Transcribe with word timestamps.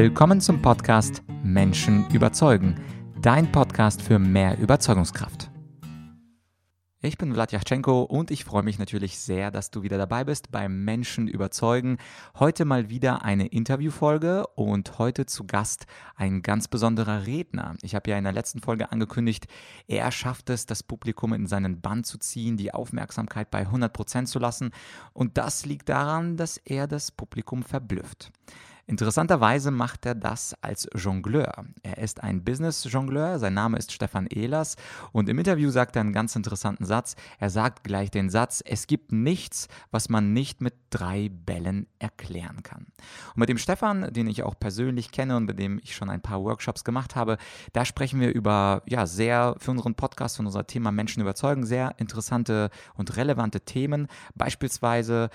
Willkommen 0.00 0.40
zum 0.40 0.62
Podcast 0.62 1.24
Menschen 1.42 2.08
überzeugen, 2.10 2.76
dein 3.20 3.50
Podcast 3.50 4.00
für 4.00 4.20
mehr 4.20 4.56
Überzeugungskraft. 4.56 5.50
Ich 7.00 7.18
bin 7.18 7.34
Vladyachenko 7.34 8.02
und 8.02 8.30
ich 8.30 8.44
freue 8.44 8.62
mich 8.62 8.78
natürlich 8.78 9.18
sehr, 9.18 9.50
dass 9.50 9.72
du 9.72 9.82
wieder 9.82 9.98
dabei 9.98 10.22
bist 10.22 10.52
beim 10.52 10.84
Menschen 10.84 11.26
überzeugen. 11.26 11.98
Heute 12.38 12.64
mal 12.64 12.90
wieder 12.90 13.24
eine 13.24 13.48
Interviewfolge 13.48 14.46
und 14.54 15.00
heute 15.00 15.26
zu 15.26 15.48
Gast 15.48 15.86
ein 16.14 16.42
ganz 16.42 16.68
besonderer 16.68 17.26
Redner. 17.26 17.74
Ich 17.82 17.96
habe 17.96 18.08
ja 18.08 18.18
in 18.18 18.24
der 18.24 18.32
letzten 18.32 18.60
Folge 18.60 18.92
angekündigt, 18.92 19.48
er 19.88 20.12
schafft 20.12 20.48
es, 20.48 20.64
das 20.64 20.84
Publikum 20.84 21.32
in 21.32 21.48
seinen 21.48 21.80
Bann 21.80 22.04
zu 22.04 22.18
ziehen, 22.18 22.56
die 22.56 22.72
Aufmerksamkeit 22.72 23.50
bei 23.50 23.62
100 23.62 23.92
Prozent 23.92 24.28
zu 24.28 24.38
lassen 24.38 24.70
und 25.12 25.38
das 25.38 25.66
liegt 25.66 25.88
daran, 25.88 26.36
dass 26.36 26.56
er 26.56 26.86
das 26.86 27.10
Publikum 27.10 27.64
verblüfft. 27.64 28.30
Interessanterweise 28.88 29.70
macht 29.70 30.06
er 30.06 30.14
das 30.14 30.54
als 30.62 30.88
Jongleur. 30.94 31.66
Er 31.82 31.98
ist 31.98 32.22
ein 32.22 32.42
Business-Jongleur, 32.42 33.38
sein 33.38 33.52
Name 33.52 33.76
ist 33.76 33.92
Stefan 33.92 34.26
Ehlers 34.28 34.76
und 35.12 35.28
im 35.28 35.38
Interview 35.38 35.68
sagt 35.68 35.94
er 35.94 36.00
einen 36.00 36.14
ganz 36.14 36.34
interessanten 36.34 36.86
Satz. 36.86 37.14
Er 37.38 37.50
sagt 37.50 37.84
gleich 37.84 38.10
den 38.10 38.30
Satz, 38.30 38.62
es 38.64 38.86
gibt 38.86 39.12
nichts, 39.12 39.68
was 39.90 40.08
man 40.08 40.32
nicht 40.32 40.62
mit 40.62 40.72
drei 40.88 41.28
Bällen 41.28 41.86
erklären 41.98 42.62
kann. 42.62 42.86
Und 43.34 43.36
mit 43.36 43.50
dem 43.50 43.58
Stefan, 43.58 44.10
den 44.10 44.26
ich 44.26 44.42
auch 44.42 44.58
persönlich 44.58 45.12
kenne 45.12 45.36
und 45.36 45.44
mit 45.44 45.58
dem 45.58 45.78
ich 45.82 45.94
schon 45.94 46.08
ein 46.08 46.22
paar 46.22 46.42
Workshops 46.42 46.82
gemacht 46.82 47.14
habe, 47.14 47.36
da 47.74 47.84
sprechen 47.84 48.20
wir 48.20 48.32
über, 48.32 48.80
ja, 48.86 49.04
sehr 49.04 49.54
für 49.58 49.70
unseren 49.70 49.96
Podcast, 49.96 50.38
für 50.38 50.42
unser 50.42 50.66
Thema 50.66 50.92
Menschen 50.92 51.20
überzeugen, 51.20 51.66
sehr 51.66 51.94
interessante 51.98 52.70
und 52.94 53.18
relevante 53.18 53.60
Themen. 53.60 54.08
Beispielsweise 54.34 55.28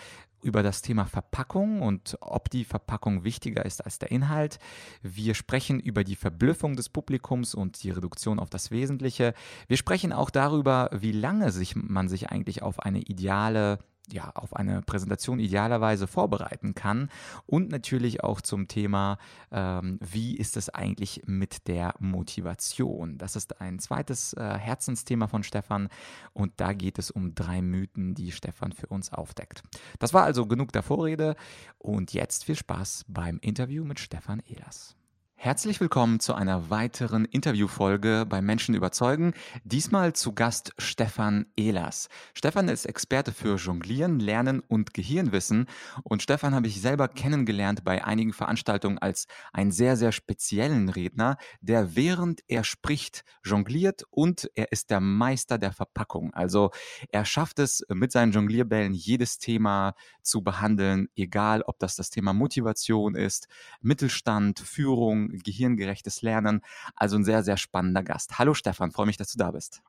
über 0.43 0.63
das 0.63 0.81
Thema 0.81 1.05
Verpackung 1.05 1.81
und 1.81 2.17
ob 2.21 2.49
die 2.49 2.65
Verpackung 2.65 3.23
wichtiger 3.23 3.65
ist 3.65 3.83
als 3.83 3.99
der 3.99 4.11
Inhalt. 4.11 4.59
Wir 5.01 5.33
sprechen 5.33 5.79
über 5.79 6.03
die 6.03 6.15
Verblüffung 6.15 6.75
des 6.75 6.89
Publikums 6.89 7.55
und 7.55 7.83
die 7.83 7.91
Reduktion 7.91 8.39
auf 8.39 8.49
das 8.49 8.71
Wesentliche. 8.71 9.33
Wir 9.67 9.77
sprechen 9.77 10.13
auch 10.13 10.29
darüber, 10.29 10.89
wie 10.93 11.11
lange 11.11 11.51
sich 11.51 11.75
man 11.75 12.09
sich 12.09 12.29
eigentlich 12.29 12.61
auf 12.61 12.79
eine 12.79 12.99
ideale 12.99 13.79
ja, 14.11 14.31
auf 14.35 14.55
eine 14.55 14.81
Präsentation 14.81 15.39
idealerweise 15.39 16.07
vorbereiten 16.07 16.75
kann 16.75 17.09
und 17.45 17.71
natürlich 17.71 18.23
auch 18.23 18.41
zum 18.41 18.67
Thema, 18.67 19.17
ähm, 19.51 19.97
wie 20.01 20.35
ist 20.35 20.57
es 20.57 20.69
eigentlich 20.69 21.23
mit 21.25 21.67
der 21.67 21.95
Motivation. 21.99 23.17
Das 23.17 23.35
ist 23.35 23.61
ein 23.61 23.79
zweites 23.79 24.33
äh, 24.33 24.57
Herzensthema 24.57 25.27
von 25.27 25.43
Stefan 25.43 25.89
und 26.33 26.53
da 26.57 26.73
geht 26.73 26.99
es 26.99 27.11
um 27.11 27.33
drei 27.33 27.61
Mythen, 27.61 28.13
die 28.13 28.31
Stefan 28.31 28.73
für 28.73 28.87
uns 28.87 29.13
aufdeckt. 29.13 29.63
Das 29.99 30.13
war 30.13 30.23
also 30.23 30.45
genug 30.45 30.73
der 30.73 30.83
Vorrede 30.83 31.35
und 31.77 32.13
jetzt 32.13 32.43
viel 32.43 32.55
Spaß 32.55 33.05
beim 33.07 33.39
Interview 33.39 33.85
mit 33.85 33.99
Stefan 33.99 34.41
Ehlers. 34.45 34.95
Herzlich 35.43 35.81
willkommen 35.81 36.21
zu 36.21 36.35
einer 36.35 36.69
weiteren 36.69 37.25
Interviewfolge 37.25 38.25
bei 38.25 38.41
Menschen 38.41 38.75
überzeugen. 38.75 39.33
Diesmal 39.65 40.13
zu 40.13 40.31
Gast 40.31 40.73
Stefan 40.77 41.47
Ehlers. 41.57 42.07
Stefan 42.33 42.69
ist 42.69 42.85
Experte 42.85 43.33
für 43.33 43.57
Jonglieren, 43.57 44.21
Lernen 44.21 44.61
und 44.61 44.93
Gehirnwissen 44.93 45.65
und 46.03 46.23
Stefan 46.23 46.55
habe 46.55 46.67
ich 46.67 46.79
selber 46.79 47.09
kennengelernt 47.09 47.83
bei 47.83 48.05
einigen 48.05 48.31
Veranstaltungen 48.31 48.99
als 48.99 49.27
einen 49.51 49.71
sehr, 49.71 49.97
sehr 49.97 50.13
speziellen 50.13 50.87
Redner, 50.87 51.35
der 51.59 51.93
während 51.97 52.39
er 52.47 52.63
spricht 52.63 53.25
jongliert 53.43 54.05
und 54.11 54.49
er 54.55 54.71
ist 54.71 54.91
der 54.91 55.01
Meister 55.01 55.57
der 55.57 55.73
Verpackung. 55.73 56.33
Also 56.33 56.71
er 57.09 57.25
schafft 57.25 57.59
es 57.59 57.83
mit 57.89 58.13
seinen 58.13 58.31
Jonglierbällen 58.31 58.93
jedes 58.93 59.39
Thema 59.39 59.93
zu 60.21 60.41
behandeln, 60.41 61.09
egal 61.17 61.63
ob 61.63 61.79
das 61.79 61.97
das 61.97 62.09
Thema 62.09 62.31
Motivation 62.31 63.15
ist, 63.15 63.49
Mittelstand, 63.81 64.61
Führung, 64.61 65.32
gehirngerechtes 65.39 66.21
Lernen. 66.21 66.61
Also 66.95 67.15
ein 67.15 67.23
sehr, 67.23 67.43
sehr 67.43 67.57
spannender 67.57 68.03
Gast. 68.03 68.37
Hallo 68.39 68.53
Stefan, 68.53 68.91
freue 68.91 69.07
mich, 69.07 69.17
dass 69.17 69.31
du 69.31 69.37
da 69.37 69.51
bist. 69.51 69.81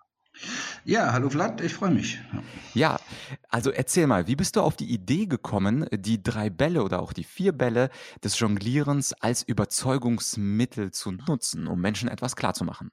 Ja, 0.84 1.12
hallo 1.12 1.31
Vlad, 1.31 1.60
ich 1.60 1.75
freue 1.75 1.93
mich. 1.93 2.21
Ja, 2.75 2.99
also 3.49 3.71
erzähl 3.71 4.06
mal, 4.06 4.27
wie 4.27 4.37
bist 4.37 4.56
du 4.56 4.60
auf 4.60 4.77
die 4.77 4.93
Idee 4.93 5.27
gekommen, 5.27 5.87
die 5.93 6.22
drei 6.22 6.50
Bälle 6.50 6.82
oder 6.82 7.00
auch 7.00 7.12
die 7.12 7.25
vier 7.25 7.53
Bälle 7.53 7.88
des 8.22 8.38
Jonglierens 8.38 9.12
als 9.15 9.43
Überzeugungsmittel 9.43 10.91
zu 10.91 11.12
nutzen, 11.12 11.66
um 11.66 11.81
Menschen 11.81 12.09
etwas 12.09 12.37
klarzumachen? 12.37 12.91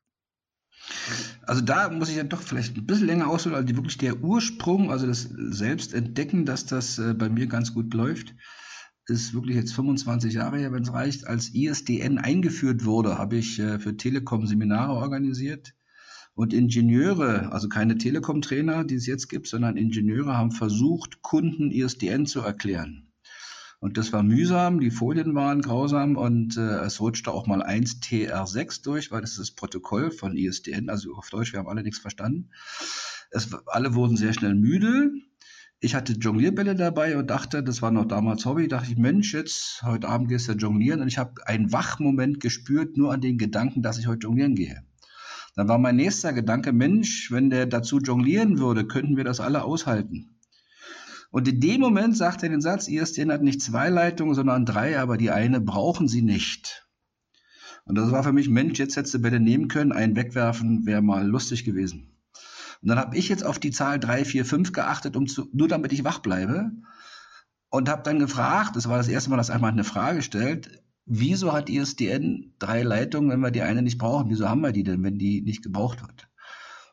Also 1.46 1.62
da 1.62 1.90
muss 1.90 2.10
ich 2.10 2.18
dann 2.18 2.30
doch 2.30 2.42
vielleicht 2.42 2.78
ein 2.78 2.86
bisschen 2.86 3.08
länger 3.08 3.28
ausholen, 3.28 3.56
also 3.56 3.76
wirklich 3.76 3.98
der 3.98 4.22
Ursprung, 4.22 4.92
also 4.92 5.08
das 5.08 5.24
Selbstentdecken, 5.24 6.46
dass 6.46 6.66
das 6.66 6.98
äh, 6.98 7.14
bei 7.14 7.30
mir 7.30 7.48
ganz 7.48 7.74
gut 7.74 7.94
läuft 7.94 8.34
ist 9.12 9.34
wirklich 9.34 9.58
jetzt 9.58 9.74
25 9.74 10.34
Jahre 10.34 10.58
her, 10.58 10.72
wenn 10.72 10.84
es 10.84 10.94
reicht, 10.94 11.28
als 11.28 11.54
ISDN 11.54 12.18
eingeführt 12.18 12.86
wurde, 12.86 13.18
habe 13.18 13.38
ich 13.38 13.60
äh, 13.60 13.78
für 13.78 13.98
Telekom 13.98 14.48
Seminare 14.48 14.94
organisiert. 14.94 15.74
Und 16.34 16.54
Ingenieure, 16.54 17.52
also 17.52 17.68
keine 17.68 17.98
Telekom-Trainer, 17.98 18.86
die 18.86 18.96
es 18.96 19.06
jetzt 19.06 19.28
gibt, 19.28 19.48
sondern 19.48 19.76
Ingenieure 19.76 20.38
haben 20.38 20.52
versucht, 20.52 21.22
Kunden 21.22 21.72
ISDN 21.72 22.26
zu 22.26 22.40
erklären. 22.40 23.12
Und 23.82 23.98
das 23.98 24.14
war 24.14 24.24
mühsam, 24.24 24.80
die 24.80 24.92
Folien 24.92 25.36
waren 25.36 25.62
grausam 25.62 26.16
und 26.16 26.56
äh, 26.56 26.86
es 26.86 27.02
rutschte 27.02 27.32
auch 27.32 27.48
mal 27.48 27.62
1 27.62 28.02
TR6 28.02 28.84
durch, 28.84 29.12
weil 29.12 29.22
das 29.22 29.32
ist 29.32 29.40
das 29.40 29.52
Protokoll 29.52 30.12
von 30.12 30.38
ISDN, 30.38 30.90
also 30.90 31.16
auf 31.16 31.30
Deutsch, 31.30 31.52
wir 31.52 31.60
haben 31.60 31.68
alle 31.68 31.84
nichts 31.84 32.00
verstanden. 32.00 32.52
Es, 33.32 33.50
alle 33.66 33.94
wurden 33.96 34.18
sehr 34.18 34.34
schnell 34.34 34.56
müde 34.56 35.12
ich 35.84 35.96
hatte 35.96 36.14
Jonglierbälle 36.14 36.76
dabei 36.76 37.18
und 37.18 37.32
dachte, 37.32 37.64
das 37.64 37.82
war 37.82 37.90
noch 37.90 38.06
damals 38.06 38.46
Hobby, 38.46 38.68
dachte 38.68 38.92
ich, 38.92 38.98
Mensch, 38.98 39.34
jetzt 39.34 39.82
heute 39.82 40.08
Abend 40.08 40.30
gehst 40.30 40.48
du 40.48 40.54
jonglieren 40.54 41.02
und 41.02 41.08
ich 41.08 41.18
habe 41.18 41.46
einen 41.48 41.72
Wachmoment 41.72 42.40
gespürt, 42.40 42.98
nur 42.98 43.12
an 43.12 43.20
den 43.20 43.40
Gedanken, 43.40 43.82
dass 43.82 43.98
ich 43.98 44.06
heute 44.06 44.28
jonglieren 44.28 44.54
gehe. 44.54 44.84
Dann 45.56 45.68
war 45.68 45.80
mein 45.80 45.96
nächster 45.96 46.34
Gedanke, 46.34 46.72
Mensch, 46.72 47.32
wenn 47.32 47.50
der 47.50 47.66
dazu 47.66 47.98
jonglieren 47.98 48.60
würde, 48.60 48.86
könnten 48.86 49.18
wir 49.18 49.24
das 49.24 49.40
alle 49.40 49.64
aushalten. 49.64 50.38
Und 51.32 51.48
in 51.48 51.60
dem 51.60 51.82
Moment 51.82 52.16
sagt 52.16 52.44
er 52.44 52.50
den 52.50 52.62
Satz, 52.62 52.88
ISDN 52.88 53.32
hat 53.32 53.42
nicht 53.42 53.62
zwei 53.62 53.90
Leitungen, 53.90 54.36
sondern 54.36 54.66
drei, 54.66 55.00
aber 55.00 55.18
die 55.18 55.32
eine 55.32 55.62
brauchen 55.62 56.08
sie 56.08 56.22
nicht. 56.22 56.86
Und 57.86 57.96
das 57.96 58.12
war 58.12 58.24
für 58.24 58.34
mich, 58.34 58.50
Mensch, 58.50 58.78
jetzt 58.78 58.98
hättest 58.98 59.16
du 59.16 59.20
Bälle 59.20 59.40
nehmen 59.40 59.68
können, 59.68 59.92
einen 59.92 60.16
wegwerfen 60.16 60.86
wäre 60.86 61.02
mal 61.02 61.26
lustig 61.26 61.64
gewesen. 61.64 62.21
Und 62.82 62.90
dann 62.90 62.98
habe 62.98 63.16
ich 63.16 63.30
jetzt 63.30 63.46
auf 63.46 63.60
die 63.60 63.72
Zahl 63.72 64.00
3, 64.00 64.26
4, 64.26 64.46
5 64.46 64.72
geachtet, 64.74 65.16
um 65.16 65.28
zu, 65.28 65.48
nur 65.54 65.68
damit 65.68 65.94
ich 65.94 66.04
wach 66.04 66.20
bleibe. 66.20 66.72
Und 67.70 67.88
habe 67.88 68.04
dann 68.04 68.20
gefragt, 68.20 68.76
das 68.76 68.90
war 68.90 68.98
das 68.98 69.08
erste 69.08 69.30
Mal, 69.30 69.38
dass 69.38 69.50
einmal 69.50 69.72
eine 69.72 69.84
Frage 69.84 70.22
stellt, 70.22 70.84
wieso 71.06 71.54
hat 71.54 71.70
ISDN 71.70 72.54
drei 72.60 72.84
Leitungen, 72.84 73.30
wenn 73.30 73.40
wir 73.40 73.52
die 73.52 73.62
eine 73.62 73.82
nicht 73.82 73.98
brauchen? 73.98 74.30
Wieso 74.30 74.50
haben 74.50 74.62
wir 74.62 74.72
die 74.72 74.84
denn, 74.84 75.04
wenn 75.04 75.18
die 75.18 75.42
nicht 75.42 75.64
gebraucht 75.64 76.02
wird? 76.02 76.28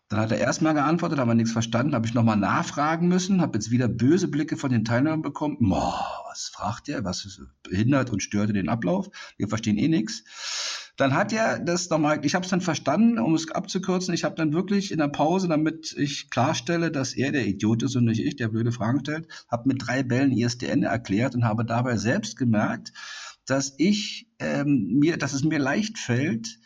Dann 0.09 0.21
hat 0.21 0.31
er 0.31 0.39
erstmal 0.39 0.73
geantwortet, 0.73 1.19
haben 1.19 1.29
wir 1.29 1.35
nichts 1.35 1.53
verstanden, 1.53 1.95
habe 1.95 2.07
ich 2.07 2.15
nochmal 2.15 2.39
nachfragen 2.39 3.09
müssen, 3.09 3.43
habe 3.43 3.59
jetzt 3.59 3.71
wieder 3.71 3.89
böse 3.89 4.29
Blicke 4.29 4.57
von 4.57 4.71
den 4.71 4.85
Teilnehmern 4.85 5.21
bekommen. 5.21 5.59
Boah, 5.61 6.25
was 6.29 6.49
fragt 6.49 6.89
der? 6.89 7.05
Was 7.05 7.41
behindert 7.63 8.11
und 8.11 8.23
störte 8.23 8.55
den 8.55 8.71
Ablauf? 8.71 9.09
Wir 9.37 9.49
verstehen 9.49 9.77
eh 9.77 9.89
nichts. 9.89 10.25
Dann 10.99 11.15
hat 11.15 11.33
er 11.33 11.61
das 11.61 11.89
nochmal, 11.91 12.19
ich 12.25 12.35
habe 12.35 12.45
es 12.45 12.51
dann 12.51 12.61
verstanden, 12.61 13.21
um 13.21 13.33
es 13.37 13.53
abzukürzen, 13.53 14.13
ich 14.15 14.25
habe 14.25 14.35
dann 14.35 14.53
wirklich 14.53 14.91
in 14.91 14.99
der 14.99 15.07
Pause, 15.07 15.47
damit 15.47 15.95
ich 15.97 16.29
klarstelle, 16.29 16.91
dass 16.91 17.15
er 17.15 17.31
der 17.31 17.47
Idiot 17.47 17.85
ist 17.85 17.95
und 17.95 18.07
nicht 18.07 18.21
ich, 18.21 18.35
der 18.35 18.49
blöde 18.49 18.73
Fragen 18.73 18.99
stellt, 18.99 19.29
habe 19.49 19.69
mit 19.69 19.87
drei 19.87 20.03
Bällen 20.03 20.33
ISDN 20.33 20.83
erklärt 20.83 21.37
und 21.37 21.45
habe 21.45 21.65
dabei 21.65 21.97
selbst 21.97 22.37
gemerkt, 22.37 22.93
dass 23.47 23.75
ich 23.79 24.29
ähm, 24.41 24.99
mir, 24.99 25.19
dass 25.19 25.35
es 25.35 25.45
mir 25.45 25.61
leicht 25.61 25.99
fällt, 25.99 26.59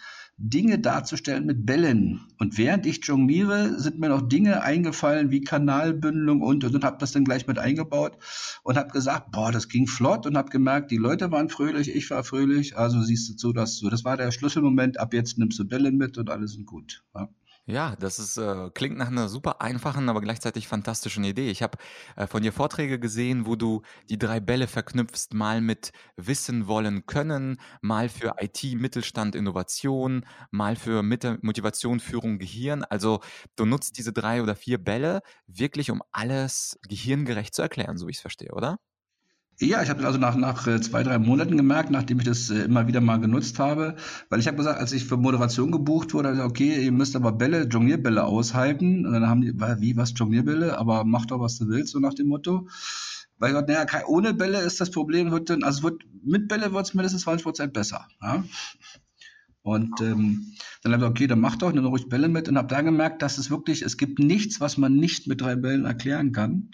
Dinge 0.44 0.78
darzustellen 0.80 1.47
mit 1.47 1.64
Bällen. 1.64 2.20
Und 2.38 2.58
während 2.58 2.84
ich 2.86 3.04
jongliere, 3.04 3.78
sind 3.78 4.00
mir 4.00 4.08
noch 4.08 4.22
Dinge 4.22 4.62
eingefallen 4.62 5.30
wie 5.30 5.42
Kanalbündelung 5.42 6.42
und 6.42 6.64
und, 6.64 6.75
und 6.75 6.84
habe 6.84 6.98
das 6.98 7.12
dann 7.12 7.25
gleich 7.25 7.47
mit 7.47 7.58
eingebaut 7.58 8.19
und 8.62 8.76
habe 8.76 8.91
gesagt, 8.91 9.30
boah, 9.30 9.53
das 9.53 9.69
ging 9.69 9.86
flott 9.86 10.26
und 10.26 10.36
habe 10.36 10.50
gemerkt, 10.50 10.91
die 10.91 10.97
Leute 10.97 11.30
waren 11.30 11.48
fröhlich, 11.48 11.94
ich 11.94 12.10
war 12.10 12.24
fröhlich. 12.24 12.77
Also 12.77 13.00
siehst 13.03 13.28
du 13.28 13.39
so, 13.39 13.53
dass 13.53 13.77
so, 13.77 13.89
das 13.89 14.04
war 14.04 14.16
der 14.16 14.33
Schlüsselmoment. 14.33 14.98
Ab 14.98 15.15
jetzt 15.15 15.39
nimmst 15.39 15.59
du 15.59 15.65
Bälle 15.65 15.92
mit 15.92 16.18
und 16.18 16.28
alles 16.28 16.53
sind 16.53 16.66
gut. 16.66 17.04
Ja. 17.15 17.28
Ja, 17.68 17.94
das 17.94 18.18
ist, 18.18 18.36
äh, 18.38 18.70
klingt 18.74 18.97
nach 18.98 19.06
einer 19.06 19.28
super 19.28 19.60
einfachen, 19.62 20.09
aber 20.09 20.20
gleichzeitig 20.20 20.66
fantastischen 20.66 21.22
Idee. 21.22 21.48
Ich 21.48 21.62
habe 21.62 21.78
äh, 22.16 22.26
von 22.26 22.42
dir 22.42 22.53
Vorträge 22.53 22.98
gesehen, 22.98 23.47
wo 23.47 23.54
du 23.54 23.82
die 24.10 24.18
drei 24.18 24.41
Bälle 24.41 24.66
verknüpfst, 24.66 25.28
mal 25.32 25.60
mit 25.60 25.92
Wissen, 26.16 26.66
Wollen, 26.66 27.06
Können, 27.06 27.60
mal 27.80 28.09
für 28.09 28.34
IT, 28.41 28.64
Mittelstand, 28.74 29.36
Innovation, 29.36 30.26
mal 30.50 30.74
für 30.74 31.04
Mitte, 31.04 31.38
Motivation, 31.42 32.00
Führung, 32.00 32.38
Gehirn. 32.41 32.82
Also 32.82 33.20
du 33.54 33.65
nutzt 33.65 33.97
diese 33.97 34.12
drei 34.12 34.42
oder 34.42 34.56
vier 34.56 34.78
Bälle 34.82 35.20
wirklich, 35.47 35.92
um 35.92 36.03
alles 36.10 36.78
gehirngerecht 36.88 37.54
zu 37.54 37.62
erklären, 37.62 37.97
so 37.97 38.08
wie 38.08 38.10
ich 38.10 38.16
es 38.16 38.22
verstehe, 38.22 38.50
oder? 38.53 38.78
Ja, 39.62 39.80
ich 39.80 39.91
habe 39.91 40.04
also 40.04 40.18
nach, 40.18 40.34
nach 40.34 40.66
äh, 40.66 40.80
zwei, 40.80 41.04
drei 41.04 41.18
Monaten 41.18 41.56
gemerkt, 41.56 41.91
nachdem 41.91 42.18
ich 42.18 42.24
das 42.24 42.50
äh, 42.50 42.64
immer 42.64 42.88
wieder 42.88 43.00
mal 43.00 43.18
genutzt 43.18 43.60
habe, 43.60 43.94
weil 44.28 44.41
ich 44.41 44.48
habe 44.48 44.56
gesagt, 44.56 44.80
als 44.80 44.92
ich 44.92 45.04
für 45.04 45.16
Moderation 45.16 45.70
gebucht 45.70 46.14
wurde, 46.14 46.30
gesagt, 46.30 46.50
okay, 46.50 46.84
ihr 46.84 46.91
müsst 46.91 47.14
aber 47.14 47.30
Bälle, 47.30 47.68
Jonglierbälle 47.68 48.24
aushalten. 48.24 49.06
Und 49.06 49.12
dann 49.12 49.28
haben 49.28 49.41
die, 49.41 49.54
wie, 49.78 49.97
was, 49.97 50.14
Jonglierbälle? 50.16 50.76
Aber 50.78 51.04
mach 51.04 51.26
doch, 51.26 51.38
was 51.38 51.59
du 51.59 51.68
willst, 51.68 51.92
so 51.92 52.00
nach 52.00 52.14
dem 52.14 52.26
Motto. 52.26 52.66
Weil 53.38 53.53
naja, 53.53 53.86
ohne 54.06 54.34
Bälle 54.34 54.60
ist 54.60 54.80
das 54.80 54.91
Problem, 54.91 55.30
wird 55.30 55.48
dann, 55.48 55.62
also 55.62 55.84
wird, 55.84 56.03
mit 56.24 56.48
Bälle 56.48 56.72
wird 56.72 56.86
es 56.86 56.94
mindestens 56.94 57.22
20 57.22 57.44
Prozent 57.44 57.72
besser. 57.72 58.08
Ja? 58.20 58.44
Und 59.62 60.00
ähm, 60.00 60.54
dann 60.82 60.92
habe 60.92 61.04
ich 61.04 61.10
okay, 61.10 61.26
dann 61.28 61.41
mach 61.41 61.56
doch, 61.56 61.72
nimm 61.72 61.86
ruhig 61.86 62.08
Bälle 62.08 62.28
mit 62.28 62.48
und 62.48 62.58
habe 62.58 62.68
dann 62.68 62.84
gemerkt, 62.84 63.22
dass 63.22 63.38
es 63.38 63.48
wirklich, 63.48 63.82
es 63.82 63.97
gibt 63.97 64.18
nichts, 64.18 64.60
was 64.60 64.76
man 64.76 64.97
nicht 64.97 65.28
mit 65.28 65.41
drei 65.41 65.54
Bällen 65.54 65.84
erklären 65.84 66.32
kann. 66.32 66.70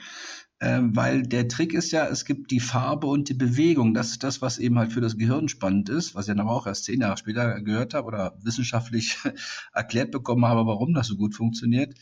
Ähm, 0.60 0.96
weil 0.96 1.22
der 1.22 1.46
Trick 1.46 1.72
ist 1.72 1.92
ja, 1.92 2.06
es 2.08 2.24
gibt 2.24 2.50
die 2.50 2.58
Farbe 2.58 3.06
und 3.06 3.28
die 3.28 3.34
Bewegung. 3.34 3.94
Das 3.94 4.10
ist 4.10 4.24
das, 4.24 4.42
was 4.42 4.58
eben 4.58 4.76
halt 4.76 4.92
für 4.92 5.00
das 5.00 5.16
Gehirn 5.16 5.48
spannend 5.48 5.88
ist, 5.88 6.16
was 6.16 6.26
ich 6.26 6.34
dann 6.34 6.40
aber 6.40 6.50
auch 6.50 6.66
erst 6.66 6.84
zehn 6.84 7.00
Jahre 7.00 7.16
später 7.16 7.60
gehört 7.62 7.94
habe 7.94 8.08
oder 8.08 8.36
wissenschaftlich 8.42 9.18
erklärt 9.72 10.10
bekommen 10.10 10.44
habe, 10.44 10.66
warum 10.66 10.94
das 10.94 11.06
so 11.06 11.16
gut 11.16 11.36
funktioniert. 11.36 11.94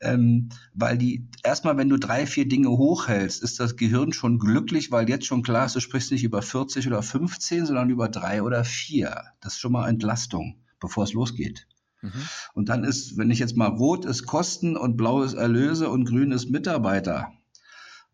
Ähm, 0.00 0.48
weil 0.72 0.96
die, 0.96 1.28
erstmal, 1.42 1.76
wenn 1.76 1.90
du 1.90 1.98
drei, 1.98 2.26
vier 2.26 2.48
Dinge 2.48 2.70
hochhältst, 2.70 3.42
ist 3.42 3.60
das 3.60 3.76
Gehirn 3.76 4.14
schon 4.14 4.38
glücklich, 4.38 4.90
weil 4.90 5.08
jetzt 5.08 5.26
schon 5.26 5.42
klar 5.42 5.66
ist, 5.66 5.76
du 5.76 5.80
sprichst 5.80 6.10
nicht 6.10 6.24
über 6.24 6.40
40 6.40 6.86
oder 6.86 7.02
15, 7.02 7.66
sondern 7.66 7.90
über 7.90 8.08
drei 8.08 8.42
oder 8.42 8.64
vier. 8.64 9.24
Das 9.40 9.54
ist 9.54 9.60
schon 9.60 9.72
mal 9.72 9.88
Entlastung, 9.88 10.62
bevor 10.80 11.04
es 11.04 11.12
losgeht. 11.12 11.66
Mhm. 12.00 12.12
Und 12.54 12.68
dann 12.70 12.84
ist, 12.84 13.18
wenn 13.18 13.30
ich 13.30 13.38
jetzt 13.38 13.56
mal 13.56 13.66
rot 13.66 14.04
ist 14.04 14.24
Kosten 14.24 14.76
und 14.76 14.96
blau 14.96 15.22
ist 15.22 15.34
Erlöse 15.34 15.90
und 15.90 16.04
grün 16.04 16.30
ist 16.30 16.48
Mitarbeiter, 16.48 17.32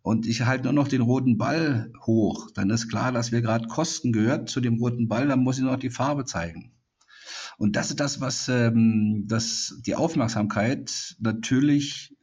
und 0.04 0.26
ich 0.26 0.42
halte 0.42 0.64
nur 0.64 0.74
noch 0.74 0.88
den 0.88 1.00
roten 1.00 1.38
Ball 1.38 1.90
hoch, 2.04 2.50
dann 2.54 2.68
ist 2.68 2.90
klar, 2.90 3.10
dass 3.10 3.32
wir 3.32 3.40
gerade 3.40 3.68
Kosten 3.68 4.12
gehört 4.12 4.50
zu 4.50 4.60
dem 4.60 4.74
roten 4.74 5.08
Ball, 5.08 5.26
dann 5.28 5.40
muss 5.40 5.56
ich 5.56 5.64
noch 5.64 5.78
die 5.78 5.88
Farbe 5.88 6.26
zeigen. 6.26 6.72
Und 7.56 7.74
das 7.74 7.88
ist 7.88 8.00
das, 8.00 8.20
was 8.20 8.48
ähm, 8.48 9.24
das, 9.26 9.80
die 9.86 9.94
Aufmerksamkeit 9.94 11.16
natürlich 11.20 12.14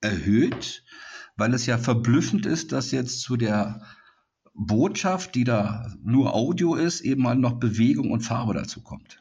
erhöht, 0.00 0.82
weil 1.36 1.54
es 1.54 1.64
ja 1.64 1.78
verblüffend 1.78 2.44
ist, 2.44 2.72
dass 2.72 2.90
jetzt 2.90 3.20
zu 3.20 3.36
der 3.36 3.82
Botschaft, 4.52 5.36
die 5.36 5.44
da 5.44 5.94
nur 6.02 6.34
Audio 6.34 6.74
ist, 6.74 7.02
eben 7.02 7.22
mal 7.22 7.36
noch 7.36 7.60
Bewegung 7.60 8.10
und 8.10 8.22
Farbe 8.22 8.54
dazu 8.54 8.82
kommt. 8.82 9.20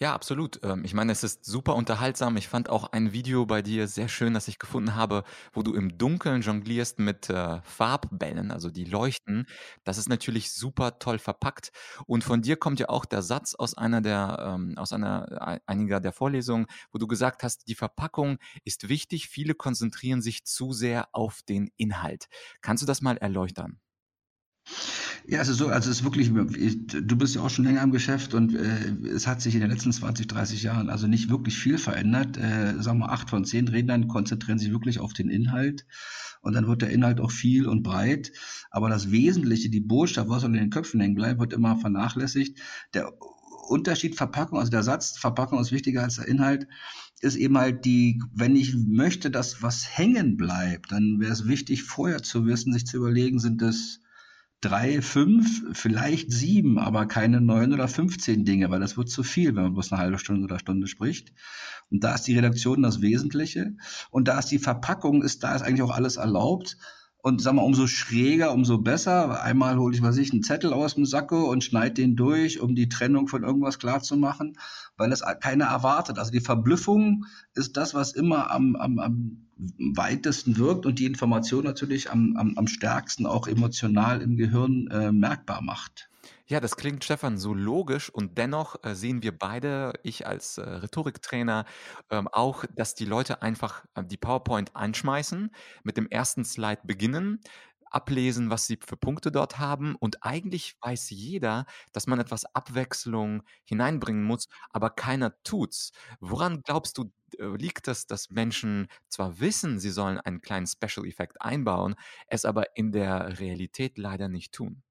Ja, 0.00 0.14
absolut. 0.14 0.60
Ähm, 0.62 0.84
ich 0.84 0.94
meine, 0.94 1.10
es 1.10 1.24
ist 1.24 1.44
super 1.44 1.74
unterhaltsam. 1.74 2.36
Ich 2.36 2.46
fand 2.46 2.68
auch 2.68 2.92
ein 2.92 3.12
Video 3.12 3.46
bei 3.46 3.62
dir 3.62 3.88
sehr 3.88 4.06
schön, 4.08 4.32
das 4.32 4.46
ich 4.46 4.60
gefunden 4.60 4.94
habe, 4.94 5.24
wo 5.52 5.62
du 5.64 5.74
im 5.74 5.98
Dunkeln 5.98 6.40
jonglierst 6.42 7.00
mit 7.00 7.28
äh, 7.30 7.60
Farbbällen, 7.62 8.52
also 8.52 8.70
die 8.70 8.84
leuchten. 8.84 9.46
Das 9.82 9.98
ist 9.98 10.08
natürlich 10.08 10.52
super 10.52 11.00
toll 11.00 11.18
verpackt. 11.18 11.72
Und 12.06 12.22
von 12.22 12.42
dir 12.42 12.56
kommt 12.56 12.78
ja 12.78 12.88
auch 12.90 13.06
der 13.06 13.22
Satz 13.22 13.56
aus 13.56 13.76
einer 13.76 14.00
der, 14.00 14.54
ähm, 14.54 14.78
aus 14.78 14.92
einer, 14.92 15.60
einiger 15.66 15.98
der 16.00 16.12
Vorlesungen, 16.12 16.66
wo 16.92 16.98
du 16.98 17.08
gesagt 17.08 17.42
hast, 17.42 17.66
die 17.66 17.74
Verpackung 17.74 18.38
ist 18.64 18.88
wichtig. 18.88 19.28
Viele 19.28 19.54
konzentrieren 19.54 20.22
sich 20.22 20.44
zu 20.44 20.72
sehr 20.72 21.08
auf 21.12 21.42
den 21.42 21.70
Inhalt. 21.76 22.28
Kannst 22.60 22.82
du 22.84 22.86
das 22.86 23.02
mal 23.02 23.16
erläutern? 23.16 23.80
Ja, 25.26 25.42
es 25.42 25.48
ist 25.48 25.58
so, 25.58 25.68
also 25.68 25.90
es 25.90 25.98
ist 25.98 26.04
wirklich, 26.04 26.32
du 26.32 27.16
bist 27.16 27.34
ja 27.34 27.42
auch 27.42 27.50
schon 27.50 27.66
länger 27.66 27.82
im 27.82 27.90
Geschäft 27.90 28.32
und 28.32 28.54
äh, 28.54 29.08
es 29.08 29.26
hat 29.26 29.42
sich 29.42 29.54
in 29.54 29.60
den 29.60 29.70
letzten 29.70 29.92
20, 29.92 30.26
30 30.26 30.62
Jahren 30.62 30.88
also 30.88 31.06
nicht 31.06 31.28
wirklich 31.28 31.56
viel 31.56 31.76
verändert. 31.76 32.38
Äh, 32.38 32.80
sagen 32.80 33.00
wir, 33.00 33.10
acht 33.12 33.28
von 33.28 33.44
zehn 33.44 33.68
Rednern 33.68 34.08
konzentrieren 34.08 34.58
sich 34.58 34.70
wirklich 34.70 35.00
auf 35.00 35.12
den 35.12 35.28
Inhalt 35.28 35.84
und 36.40 36.54
dann 36.54 36.66
wird 36.66 36.80
der 36.80 36.90
Inhalt 36.90 37.20
auch 37.20 37.30
viel 37.30 37.66
und 37.66 37.82
breit. 37.82 38.32
Aber 38.70 38.88
das 38.88 39.10
Wesentliche, 39.10 39.68
die 39.68 39.80
Botschaft, 39.80 40.30
was 40.30 40.44
in 40.44 40.54
den 40.54 40.70
Köpfen 40.70 41.00
hängen 41.00 41.14
bleibt, 41.14 41.40
wird 41.40 41.52
immer 41.52 41.76
vernachlässigt. 41.76 42.58
Der 42.94 43.12
Unterschied 43.68 44.16
Verpackung, 44.16 44.58
also 44.58 44.70
der 44.70 44.82
Satz, 44.82 45.18
Verpackung 45.18 45.60
ist 45.60 45.72
wichtiger 45.72 46.04
als 46.04 46.16
der 46.16 46.26
Inhalt, 46.26 46.66
ist 47.20 47.36
eben 47.36 47.58
halt 47.58 47.84
die, 47.84 48.22
wenn 48.32 48.56
ich 48.56 48.74
möchte, 48.74 49.30
dass 49.30 49.62
was 49.62 49.98
hängen 49.98 50.38
bleibt, 50.38 50.90
dann 50.90 51.18
wäre 51.20 51.32
es 51.32 51.46
wichtig, 51.46 51.82
vorher 51.82 52.22
zu 52.22 52.46
wissen, 52.46 52.72
sich 52.72 52.86
zu 52.86 52.96
überlegen, 52.96 53.38
sind 53.38 53.60
das 53.60 54.00
drei, 54.60 55.00
fünf, 55.02 55.62
vielleicht 55.72 56.32
sieben, 56.32 56.78
aber 56.78 57.06
keine 57.06 57.40
neun 57.40 57.72
oder 57.72 57.86
15 57.86 58.44
Dinge, 58.44 58.70
weil 58.70 58.80
das 58.80 58.96
wird 58.96 59.08
zu 59.08 59.22
viel, 59.22 59.54
wenn 59.54 59.62
man 59.62 59.74
bloß 59.74 59.92
eine 59.92 60.00
halbe 60.00 60.18
Stunde 60.18 60.44
oder 60.44 60.58
Stunde 60.58 60.88
spricht. 60.88 61.32
Und 61.90 62.02
da 62.02 62.14
ist 62.14 62.24
die 62.24 62.34
Redaktion 62.34 62.82
das 62.82 63.00
Wesentliche. 63.00 63.76
Und 64.10 64.28
da 64.28 64.38
ist 64.38 64.48
die 64.48 64.58
Verpackung, 64.58 65.22
ist, 65.22 65.44
da 65.44 65.54
ist 65.54 65.62
eigentlich 65.62 65.82
auch 65.82 65.94
alles 65.94 66.16
erlaubt. 66.16 66.76
Und 67.20 67.42
sag 67.42 67.54
mal, 67.54 67.62
umso 67.62 67.88
schräger, 67.88 68.52
umso 68.52 68.78
besser. 68.78 69.42
Einmal 69.42 69.76
hole 69.76 69.94
ich, 69.94 70.02
was 70.02 70.16
ich, 70.18 70.32
einen 70.32 70.44
Zettel 70.44 70.72
aus 70.72 70.94
dem 70.94 71.04
Sacko 71.04 71.50
und 71.50 71.64
schneide 71.64 71.94
den 71.94 72.14
durch, 72.14 72.60
um 72.60 72.76
die 72.76 72.88
Trennung 72.88 73.26
von 73.26 73.42
irgendwas 73.42 73.80
klar 73.80 74.02
zu 74.02 74.16
machen, 74.16 74.56
weil 74.96 75.10
es 75.10 75.24
keiner 75.40 75.66
erwartet. 75.66 76.18
Also 76.18 76.30
die 76.30 76.40
Verblüffung 76.40 77.26
ist 77.54 77.76
das, 77.76 77.92
was 77.92 78.12
immer 78.12 78.50
am, 78.52 78.76
am, 78.76 78.98
am 79.00 79.46
weitesten 79.78 80.56
wirkt 80.58 80.86
und 80.86 81.00
die 81.00 81.06
Information 81.06 81.64
natürlich 81.64 82.10
am, 82.10 82.36
am, 82.36 82.56
am 82.56 82.68
stärksten 82.68 83.26
auch 83.26 83.48
emotional 83.48 84.22
im 84.22 84.36
Gehirn 84.36 84.86
äh, 84.88 85.10
merkbar 85.10 85.60
macht. 85.60 86.08
Ja, 86.50 86.60
das 86.60 86.76
klingt, 86.76 87.04
Stefan, 87.04 87.36
so 87.38 87.52
logisch 87.52 88.08
und 88.08 88.38
dennoch 88.38 88.76
äh, 88.82 88.94
sehen 88.94 89.22
wir 89.22 89.36
beide, 89.36 89.92
ich 90.02 90.26
als 90.26 90.56
äh, 90.58 90.62
Rhetoriktrainer, 90.62 91.66
ähm, 92.10 92.26
auch, 92.28 92.64
dass 92.74 92.94
die 92.94 93.04
Leute 93.04 93.42
einfach 93.42 93.84
äh, 93.94 94.02
die 94.02 94.16
PowerPoint 94.16 94.74
anschmeißen, 94.74 95.50
mit 95.82 95.96
dem 95.98 96.06
ersten 96.08 96.44
Slide 96.46 96.80
beginnen, 96.84 97.40
ablesen, 97.90 98.48
was 98.50 98.66
sie 98.66 98.78
für 98.84 98.96
Punkte 98.96 99.30
dort 99.30 99.58
haben. 99.58 99.94
Und 99.96 100.24
eigentlich 100.24 100.76
weiß 100.80 101.10
jeder, 101.10 101.66
dass 101.92 102.06
man 102.06 102.18
etwas 102.18 102.44
Abwechslung 102.54 103.42
hineinbringen 103.64 104.24
muss, 104.24 104.48
aber 104.70 104.88
keiner 104.90 105.34
tut's. 105.42 105.92
Woran 106.20 106.62
glaubst 106.62 106.96
du, 106.96 107.12
äh, 107.38 107.44
liegt 107.44 107.88
es, 107.88 108.06
dass 108.06 108.30
Menschen 108.30 108.88
zwar 109.10 109.38
wissen, 109.40 109.78
sie 109.80 109.90
sollen 109.90 110.18
einen 110.18 110.40
kleinen 110.40 110.66
Special 110.66 111.06
Effekt 111.06 111.42
einbauen, 111.42 111.94
es 112.26 112.46
aber 112.46 112.74
in 112.76 112.90
der 112.92 113.38
Realität 113.38 113.98
leider 113.98 114.28
nicht 114.28 114.52
tun? 114.52 114.82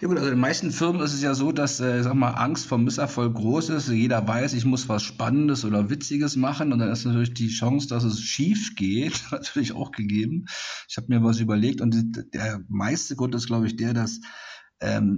Ja 0.00 0.08
gut, 0.08 0.16
also 0.16 0.28
in 0.28 0.34
den 0.34 0.40
meisten 0.40 0.70
Firmen 0.70 1.02
ist 1.02 1.12
es 1.12 1.22
ja 1.22 1.34
so, 1.34 1.52
dass, 1.52 1.78
äh, 1.80 2.02
sag 2.02 2.14
mal, 2.14 2.32
Angst 2.32 2.66
vor 2.66 2.78
Misserfolg 2.78 3.34
groß 3.34 3.70
ist. 3.70 3.88
Jeder 3.88 4.26
weiß, 4.26 4.54
ich 4.54 4.64
muss 4.64 4.88
was 4.88 5.02
Spannendes 5.02 5.64
oder 5.64 5.90
Witziges 5.90 6.36
machen 6.36 6.72
und 6.72 6.78
dann 6.78 6.90
ist 6.90 7.04
natürlich 7.04 7.34
die 7.34 7.48
Chance, 7.48 7.88
dass 7.88 8.04
es 8.04 8.20
schief 8.20 8.74
geht, 8.74 9.22
natürlich 9.30 9.72
auch 9.72 9.92
gegeben. 9.92 10.46
Ich 10.88 10.96
habe 10.96 11.08
mir 11.08 11.22
was 11.22 11.40
überlegt 11.40 11.80
und 11.80 12.24
der 12.34 12.60
meiste 12.68 13.16
Grund 13.16 13.34
ist, 13.34 13.46
glaube 13.46 13.66
ich, 13.66 13.76
der, 13.76 13.94
dass 13.94 14.20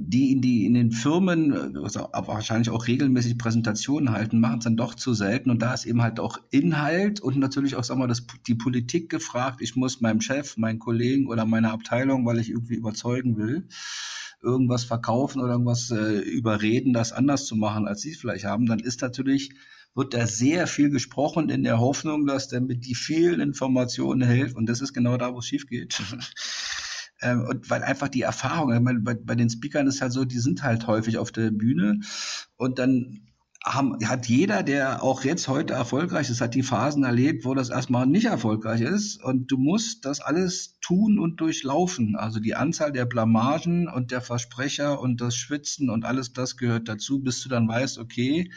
die 0.08 0.32
in 0.32 0.40
die 0.40 0.66
in 0.66 0.74
den 0.74 0.92
Firmen 0.92 1.76
also 1.76 2.08
wahrscheinlich 2.12 2.70
auch 2.70 2.86
regelmäßig 2.86 3.38
Präsentationen 3.38 4.12
halten, 4.12 4.40
machen 4.40 4.58
es 4.58 4.64
dann 4.64 4.76
doch 4.76 4.94
zu 4.94 5.14
selten 5.14 5.50
und 5.50 5.62
da 5.62 5.74
ist 5.74 5.86
eben 5.86 6.02
halt 6.02 6.20
auch 6.20 6.38
Inhalt 6.50 7.20
und 7.20 7.36
natürlich 7.38 7.76
auch 7.76 7.88
wir 7.88 8.08
das 8.08 8.26
die 8.46 8.54
Politik 8.54 9.08
gefragt. 9.08 9.60
Ich 9.62 9.76
muss 9.76 10.00
meinem 10.00 10.20
Chef, 10.20 10.56
meinen 10.56 10.78
Kollegen 10.78 11.26
oder 11.26 11.44
meiner 11.44 11.72
Abteilung, 11.72 12.26
weil 12.26 12.38
ich 12.38 12.50
irgendwie 12.50 12.74
überzeugen 12.74 13.36
will, 13.36 13.68
irgendwas 14.42 14.84
verkaufen 14.84 15.40
oder 15.40 15.52
irgendwas 15.52 15.90
äh, 15.90 16.18
überreden, 16.18 16.92
das 16.92 17.12
anders 17.12 17.46
zu 17.46 17.56
machen, 17.56 17.88
als 17.88 18.02
sie 18.02 18.10
es 18.10 18.18
vielleicht 18.18 18.44
haben, 18.44 18.66
dann 18.66 18.80
ist 18.80 19.02
natürlich 19.02 19.50
wird 19.96 20.12
da 20.12 20.26
sehr 20.26 20.66
viel 20.66 20.90
gesprochen 20.90 21.48
in 21.48 21.64
der 21.64 21.80
Hoffnung, 21.80 22.26
dass 22.26 22.48
der 22.48 22.60
mit 22.60 22.84
die 22.84 22.94
vielen 22.94 23.40
Informationen 23.40 24.28
hilft. 24.28 24.54
Und 24.54 24.66
das 24.66 24.82
ist 24.82 24.92
genau 24.92 25.16
da, 25.16 25.32
wo 25.32 25.38
es 25.38 25.46
schief 25.46 25.66
geht. 25.66 26.02
ähm, 27.22 27.46
und 27.48 27.70
weil 27.70 27.82
einfach 27.82 28.08
die 28.08 28.22
Erfahrung, 28.22 28.82
meine, 28.82 29.00
bei, 29.00 29.14
bei 29.14 29.34
den 29.34 29.50
Speakern 29.50 29.86
ist 29.86 30.00
halt 30.00 30.12
so, 30.12 30.24
die 30.24 30.38
sind 30.38 30.62
halt 30.62 30.86
häufig 30.86 31.18
auf 31.18 31.32
der 31.32 31.50
Bühne 31.50 32.00
und 32.56 32.78
dann 32.78 33.26
haben, 33.66 33.96
hat 34.06 34.26
jeder, 34.26 34.62
der 34.62 35.02
auch 35.02 35.24
jetzt 35.24 35.48
heute 35.48 35.74
erfolgreich 35.74 36.30
ist, 36.30 36.40
hat 36.40 36.54
die 36.54 36.62
Phasen 36.62 37.02
erlebt, 37.02 37.44
wo 37.44 37.52
das 37.52 37.68
erstmal 37.68 38.06
nicht 38.06 38.26
erfolgreich 38.26 38.80
ist. 38.80 39.22
Und 39.22 39.50
du 39.50 39.56
musst 39.56 40.04
das 40.04 40.20
alles 40.20 40.78
tun 40.80 41.18
und 41.18 41.40
durchlaufen. 41.40 42.14
Also 42.14 42.38
die 42.38 42.54
Anzahl 42.54 42.92
der 42.92 43.06
Blamagen 43.06 43.88
und 43.88 44.12
der 44.12 44.20
Versprecher 44.20 45.00
und 45.00 45.20
das 45.20 45.34
Schwitzen 45.34 45.90
und 45.90 46.04
alles 46.04 46.32
das 46.32 46.56
gehört 46.56 46.88
dazu, 46.88 47.20
bis 47.20 47.42
du 47.42 47.48
dann 47.48 47.66
weißt, 47.66 47.98
okay, 47.98 48.52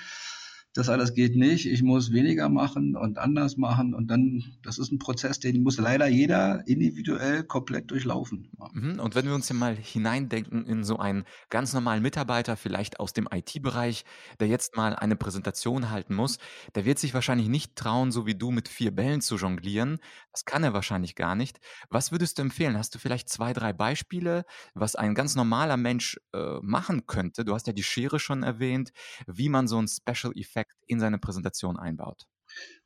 das 0.74 0.88
alles 0.88 1.14
geht 1.14 1.36
nicht, 1.36 1.66
ich 1.66 1.82
muss 1.82 2.12
weniger 2.12 2.48
machen 2.48 2.96
und 2.96 3.18
anders 3.18 3.58
machen 3.58 3.96
und 3.96 4.08
dann, 4.08 4.44
das 4.62 4.78
ist 4.78 4.92
ein 4.92 5.00
Prozess, 5.00 5.40
den 5.40 5.64
muss 5.64 5.78
leider 5.78 6.08
jeder 6.08 6.68
individuell 6.68 7.44
komplett 7.44 7.90
durchlaufen. 7.90 8.52
Mhm, 8.74 9.00
und 9.00 9.16
wenn 9.16 9.26
wir 9.26 9.34
uns 9.34 9.48
hier 9.48 9.56
mal 9.56 9.76
hineindenken 9.76 10.68
in 10.68 10.84
so 10.84 10.98
einen 10.98 11.26
ganz 11.50 11.74
normalen 11.74 12.04
Mitarbeiter, 12.04 12.56
vielleicht 12.56 13.00
aus 13.00 13.14
dem 13.14 13.28
IT-Bereich, 13.32 14.06
der 14.40 14.48
jetzt 14.48 14.78
mal 14.78 14.96
eine 14.96 15.16
Präsentation 15.16 15.90
halten 15.90 16.14
muss, 16.14 16.38
der 16.76 16.86
wird 16.86 17.00
sich 17.00 17.16
wahrscheinlich 17.16 17.50
nicht 17.50 17.76
trauen, 17.76 18.12
so 18.12 18.28
wie 18.28 18.36
du 18.36 18.52
mit 18.52 18.68
vier 18.68 18.92
Bällen 18.92 19.22
zu 19.22 19.38
jonglieren. 19.38 19.98
Das 20.32 20.46
kann 20.46 20.64
er 20.64 20.74
wahrscheinlich 20.74 21.16
gar 21.16 21.36
nicht. 21.36 21.60
Was 21.90 22.12
würdest 22.12 22.38
du 22.38 22.44
empfehlen? 22.44 22.78
Hast 22.78 22.94
du 22.94 23.00
vielleicht 23.00 23.30
zwei, 23.30 23.54
drei 23.54 23.74
Beispiele, 23.74 24.46
was 24.76 24.96
ein 24.96 25.16
ganz 25.16 25.36
normaler 25.36 25.78
Mensch 25.78 26.20
äh, 26.34 26.60
machen 26.62 27.08
könnte? 27.08 27.44
Du 27.44 27.54
hast 27.54 27.66
ja 27.66 27.74
die 27.74 27.84
Schere 27.84 28.20
schon 28.20 28.44
erwähnt, 28.44 28.92
wie 29.26 29.50
man 29.50 29.68
so 29.68 29.82
ein 29.82 29.88
Special 29.88 30.32
Effect 30.36 30.69
Effekt 30.70 30.84
in 30.88 31.00
seine 31.00 31.18
Präsentation 31.18 31.78
einbaut? 31.78 32.28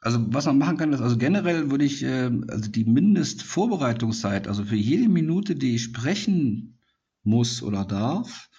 Also 0.02 0.20
was 0.34 0.46
man 0.46 0.58
machen 0.58 0.78
kann, 0.78 0.92
ist, 0.92 1.02
also 1.02 1.18
generell 1.18 1.72
würde 1.72 1.86
ich, 1.86 2.04
äh, 2.04 2.30
also 2.50 2.70
die 2.70 2.84
Mindestvorbereitungszeit, 2.84 4.48
also 4.48 4.66
für 4.66 4.76
jede 4.76 5.08
Minute, 5.08 5.56
die 5.56 5.76
ich 5.76 5.84
sprechen 5.84 6.78
muss 7.24 7.64
oder 7.64 7.86
darf, 7.86 8.50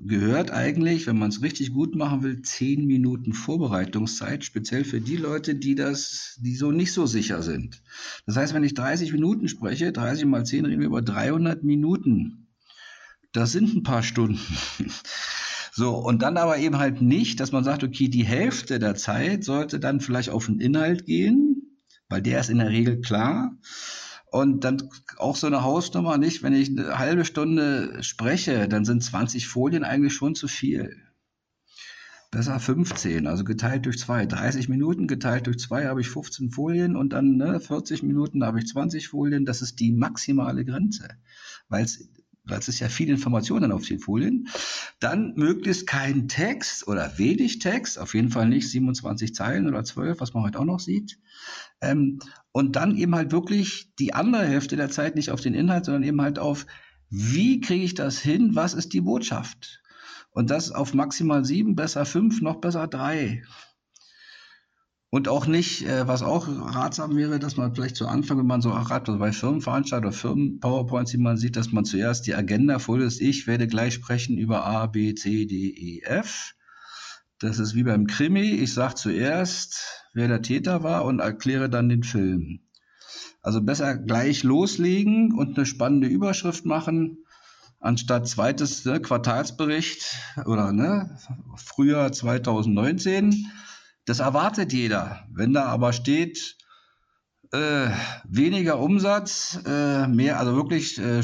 gehört 0.00 0.50
eigentlich, 0.50 1.06
wenn 1.06 1.18
man 1.18 1.30
es 1.30 1.42
richtig 1.42 1.72
gut 1.72 1.94
machen 1.94 2.22
will, 2.22 2.42
zehn 2.42 2.86
Minuten 2.86 3.32
Vorbereitungszeit, 3.32 4.44
speziell 4.44 4.84
für 4.84 5.00
die 5.00 5.16
Leute, 5.16 5.54
die 5.54 5.76
das, 5.76 6.38
die 6.40 6.56
so 6.56 6.72
nicht 6.72 6.92
so 6.92 7.06
sicher 7.06 7.42
sind. 7.42 7.82
Das 8.26 8.36
heißt, 8.36 8.54
wenn 8.54 8.64
ich 8.64 8.74
30 8.74 9.12
Minuten 9.12 9.48
spreche, 9.48 9.92
30 9.92 10.26
mal 10.26 10.44
10 10.44 10.66
reden 10.66 10.80
wir 10.80 10.86
über 10.86 11.02
300 11.02 11.62
Minuten. 11.62 12.48
Das 13.32 13.52
sind 13.52 13.74
ein 13.74 13.82
paar 13.84 14.02
Stunden. 14.02 14.40
So, 15.78 15.94
und 15.94 16.22
dann 16.22 16.38
aber 16.38 16.58
eben 16.58 16.78
halt 16.78 17.02
nicht, 17.02 17.38
dass 17.38 17.52
man 17.52 17.62
sagt, 17.62 17.84
okay, 17.84 18.08
die 18.08 18.24
Hälfte 18.24 18.80
der 18.80 18.96
Zeit 18.96 19.44
sollte 19.44 19.78
dann 19.78 20.00
vielleicht 20.00 20.28
auf 20.28 20.46
den 20.46 20.58
Inhalt 20.58 21.06
gehen, 21.06 21.78
weil 22.08 22.20
der 22.20 22.40
ist 22.40 22.50
in 22.50 22.58
der 22.58 22.70
Regel 22.70 23.00
klar. 23.00 23.56
Und 24.26 24.64
dann 24.64 24.88
auch 25.18 25.36
so 25.36 25.46
eine 25.46 25.62
Hausnummer 25.62 26.18
nicht, 26.18 26.42
wenn 26.42 26.52
ich 26.52 26.70
eine 26.70 26.98
halbe 26.98 27.24
Stunde 27.24 28.02
spreche, 28.02 28.66
dann 28.66 28.84
sind 28.84 29.04
20 29.04 29.46
Folien 29.46 29.84
eigentlich 29.84 30.14
schon 30.14 30.34
zu 30.34 30.48
viel. 30.48 30.96
Besser 32.32 32.58
15, 32.58 33.28
also 33.28 33.44
geteilt 33.44 33.86
durch 33.86 34.00
zwei. 34.00 34.26
30 34.26 34.68
Minuten 34.68 35.06
geteilt 35.06 35.46
durch 35.46 35.60
zwei 35.60 35.86
habe 35.86 36.00
ich 36.00 36.08
15 36.08 36.50
Folien 36.50 36.96
und 36.96 37.12
dann 37.12 37.36
ne, 37.36 37.60
40 37.60 38.02
Minuten 38.02 38.42
habe 38.42 38.58
ich 38.58 38.66
20 38.66 39.06
Folien. 39.06 39.44
Das 39.44 39.62
ist 39.62 39.78
die 39.78 39.92
maximale 39.92 40.64
Grenze, 40.64 41.08
weil 41.68 41.84
es 41.84 42.10
weil 42.48 42.58
es 42.58 42.68
ist 42.68 42.80
ja 42.80 42.88
viel 42.88 43.08
Informationen 43.08 43.72
auf 43.72 43.86
den 43.86 43.98
Folien. 43.98 44.48
Dann 45.00 45.34
möglichst 45.36 45.86
kein 45.86 46.28
Text 46.28 46.86
oder 46.88 47.18
wenig 47.18 47.58
Text, 47.58 47.98
auf 47.98 48.14
jeden 48.14 48.30
Fall 48.30 48.48
nicht 48.48 48.70
27 48.70 49.34
Zeilen 49.34 49.68
oder 49.68 49.84
12, 49.84 50.20
was 50.20 50.34
man 50.34 50.44
heute 50.44 50.58
auch 50.58 50.64
noch 50.64 50.80
sieht. 50.80 51.18
Ähm, 51.80 52.18
und 52.52 52.76
dann 52.76 52.96
eben 52.96 53.14
halt 53.14 53.32
wirklich 53.32 53.94
die 53.98 54.14
andere 54.14 54.46
Hälfte 54.46 54.76
der 54.76 54.90
Zeit 54.90 55.14
nicht 55.14 55.30
auf 55.30 55.40
den 55.40 55.54
Inhalt, 55.54 55.84
sondern 55.84 56.02
eben 56.02 56.20
halt 56.20 56.38
auf, 56.38 56.66
wie 57.10 57.60
kriege 57.60 57.84
ich 57.84 57.94
das 57.94 58.18
hin, 58.18 58.54
was 58.54 58.74
ist 58.74 58.92
die 58.92 59.00
Botschaft? 59.00 59.82
Und 60.30 60.50
das 60.50 60.72
auf 60.72 60.94
maximal 60.94 61.44
sieben, 61.44 61.74
besser 61.74 62.04
fünf, 62.04 62.40
noch 62.42 62.60
besser 62.60 62.86
drei. 62.86 63.42
Und 65.10 65.26
auch 65.26 65.46
nicht, 65.46 65.86
äh, 65.86 66.06
was 66.06 66.22
auch 66.22 66.48
ratsam 66.48 67.16
wäre, 67.16 67.38
dass 67.38 67.56
man 67.56 67.74
vielleicht 67.74 67.96
zu 67.96 68.06
Anfang, 68.06 68.38
wenn 68.38 68.46
man 68.46 68.60
so 68.60 68.68
erratet, 68.68 69.08
also 69.08 69.18
bei 69.18 69.32
Firmenveranstaltungen 69.32 70.08
oder 70.10 70.18
Firmen-PowerPoints, 70.18 71.12
die 71.12 71.18
man 71.18 71.38
sieht, 71.38 71.56
dass 71.56 71.72
man 71.72 71.86
zuerst 71.86 72.26
die 72.26 72.34
Agenda 72.34 72.78
voll 72.78 73.00
ist. 73.00 73.20
Ich 73.20 73.46
werde 73.46 73.66
gleich 73.66 73.94
sprechen 73.94 74.36
über 74.36 74.66
A, 74.66 74.86
B, 74.86 75.14
C, 75.14 75.46
D, 75.46 75.54
E, 75.54 76.02
F. 76.02 76.54
Das 77.38 77.58
ist 77.58 77.74
wie 77.74 77.84
beim 77.84 78.06
Krimi. 78.06 78.50
Ich 78.50 78.74
sage 78.74 78.96
zuerst, 78.96 80.04
wer 80.12 80.28
der 80.28 80.42
Täter 80.42 80.82
war 80.82 81.06
und 81.06 81.20
erkläre 81.20 81.70
dann 81.70 81.88
den 81.88 82.02
Film. 82.02 82.60
Also 83.40 83.62
besser 83.62 83.96
gleich 83.96 84.42
loslegen 84.42 85.32
und 85.32 85.56
eine 85.56 85.64
spannende 85.64 86.08
Überschrift 86.08 86.66
machen, 86.66 87.24
anstatt 87.80 88.28
zweites 88.28 88.84
ne, 88.84 89.00
Quartalsbericht 89.00 90.18
oder 90.44 90.72
ne, 90.72 91.16
Frühjahr 91.56 92.12
2019 92.12 93.46
das 94.08 94.20
erwartet 94.20 94.72
jeder. 94.72 95.26
Wenn 95.30 95.52
da 95.52 95.66
aber 95.66 95.92
steht, 95.92 96.56
äh, 97.52 97.88
weniger 98.24 98.78
Umsatz, 98.78 99.58
äh, 99.66 100.06
mehr, 100.06 100.38
also 100.38 100.54
wirklich 100.54 100.98
äh, 100.98 101.22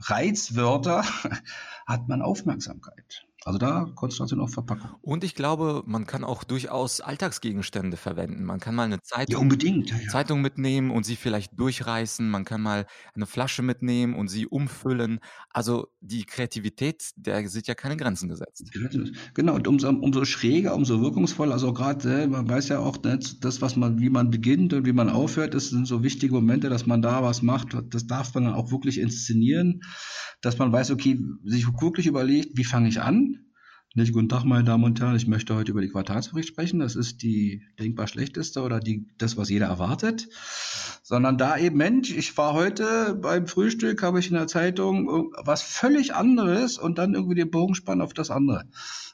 Reizwörter, 0.00 1.04
hat 1.86 2.08
man 2.08 2.22
Aufmerksamkeit. 2.22 3.26
Also 3.44 3.58
da 3.58 3.90
Konzentration 3.94 4.40
auf 4.40 4.52
Verpackung. 4.52 4.90
Und 5.00 5.24
ich 5.24 5.34
glaube, 5.34 5.82
man 5.86 6.06
kann 6.06 6.24
auch 6.24 6.44
durchaus 6.44 7.00
Alltagsgegenstände 7.00 7.96
verwenden. 7.96 8.44
Man 8.44 8.60
kann 8.60 8.74
mal 8.74 8.84
eine 8.84 9.00
Zeitung, 9.00 9.50
ja. 9.50 9.56
Ja, 9.88 9.96
ja. 9.96 10.08
Zeitung 10.08 10.42
mitnehmen 10.42 10.90
und 10.90 11.04
sie 11.04 11.16
vielleicht 11.16 11.58
durchreißen. 11.58 12.28
Man 12.28 12.44
kann 12.44 12.60
mal 12.60 12.86
eine 13.14 13.26
Flasche 13.26 13.62
mitnehmen 13.62 14.14
und 14.14 14.28
sie 14.28 14.46
umfüllen. 14.46 15.20
Also 15.48 15.88
die 16.00 16.24
Kreativität, 16.24 17.12
der 17.16 17.48
sind 17.48 17.66
ja 17.66 17.74
keine 17.74 17.96
Grenzen 17.96 18.28
gesetzt. 18.28 18.70
Genau, 19.34 19.54
und 19.54 19.66
umso, 19.66 19.88
umso 19.88 20.24
schräger, 20.26 20.74
umso 20.74 21.00
wirkungsvoller. 21.00 21.54
Also 21.54 21.72
gerade, 21.72 22.22
äh, 22.22 22.26
man 22.26 22.48
weiß 22.48 22.68
ja 22.68 22.78
auch, 22.80 23.02
ne, 23.02 23.18
das, 23.40 23.62
was 23.62 23.74
man, 23.76 24.00
wie 24.00 24.10
man 24.10 24.30
beginnt 24.30 24.74
und 24.74 24.86
wie 24.86 24.92
man 24.92 25.08
aufhört, 25.08 25.54
das 25.54 25.70
sind 25.70 25.86
so 25.86 26.02
wichtige 26.02 26.34
Momente, 26.34 26.68
dass 26.68 26.86
man 26.86 27.00
da 27.00 27.22
was 27.22 27.40
macht. 27.40 27.76
Das 27.90 28.06
darf 28.06 28.34
man 28.34 28.44
dann 28.44 28.54
auch 28.54 28.70
wirklich 28.70 28.98
inszenieren, 28.98 29.80
dass 30.42 30.58
man 30.58 30.72
weiß, 30.72 30.90
okay, 30.90 31.18
sich 31.44 31.66
wirklich 31.66 32.06
überlegt, 32.06 32.56
wie 32.56 32.64
fange 32.64 32.88
ich 32.88 33.00
an? 33.00 33.39
Nicht 33.96 34.12
guten 34.12 34.28
Tag, 34.28 34.44
meine 34.44 34.62
Damen 34.62 34.84
und 34.84 35.00
Herren. 35.00 35.16
Ich 35.16 35.26
möchte 35.26 35.56
heute 35.56 35.72
über 35.72 35.80
die 35.80 35.88
Quartalsbericht 35.88 36.46
sprechen. 36.46 36.78
Das 36.78 36.94
ist 36.94 37.22
die 37.24 37.64
denkbar 37.80 38.06
schlechteste 38.06 38.62
oder 38.62 38.78
die, 38.78 39.08
das, 39.18 39.36
was 39.36 39.50
jeder 39.50 39.66
erwartet. 39.66 40.28
Sondern 41.02 41.38
da 41.38 41.58
eben, 41.58 41.76
Mensch, 41.76 42.12
ich 42.12 42.36
war 42.36 42.54
heute 42.54 43.18
beim 43.20 43.48
Frühstück, 43.48 44.04
habe 44.04 44.20
ich 44.20 44.28
in 44.28 44.34
der 44.34 44.46
Zeitung 44.46 45.32
was 45.42 45.62
völlig 45.62 46.14
anderes 46.14 46.78
und 46.78 46.98
dann 46.98 47.14
irgendwie 47.14 47.34
den 47.34 47.50
Bogen 47.50 47.74
spannen 47.74 48.00
auf 48.00 48.14
das 48.14 48.30
andere, 48.30 48.68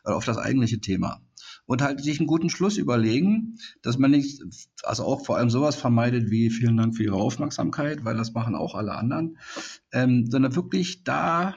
äh, 0.04 0.10
auf 0.10 0.26
das 0.26 0.36
eigentliche 0.36 0.78
Thema. 0.78 1.22
Und 1.64 1.80
halt 1.80 2.04
sich 2.04 2.20
einen 2.20 2.26
guten 2.26 2.50
Schluss 2.50 2.76
überlegen, 2.76 3.56
dass 3.80 3.96
man 3.96 4.10
nicht, 4.10 4.42
also 4.82 5.04
auch 5.04 5.24
vor 5.24 5.38
allem 5.38 5.48
sowas 5.48 5.76
vermeidet 5.76 6.30
wie 6.30 6.50
vielen 6.50 6.76
Dank 6.76 6.94
für 6.94 7.04
Ihre 7.04 7.16
Aufmerksamkeit, 7.16 8.04
weil 8.04 8.18
das 8.18 8.34
machen 8.34 8.54
auch 8.54 8.74
alle 8.74 8.94
anderen, 8.94 9.38
ähm, 9.94 10.26
sondern 10.28 10.54
wirklich 10.54 11.02
da 11.02 11.54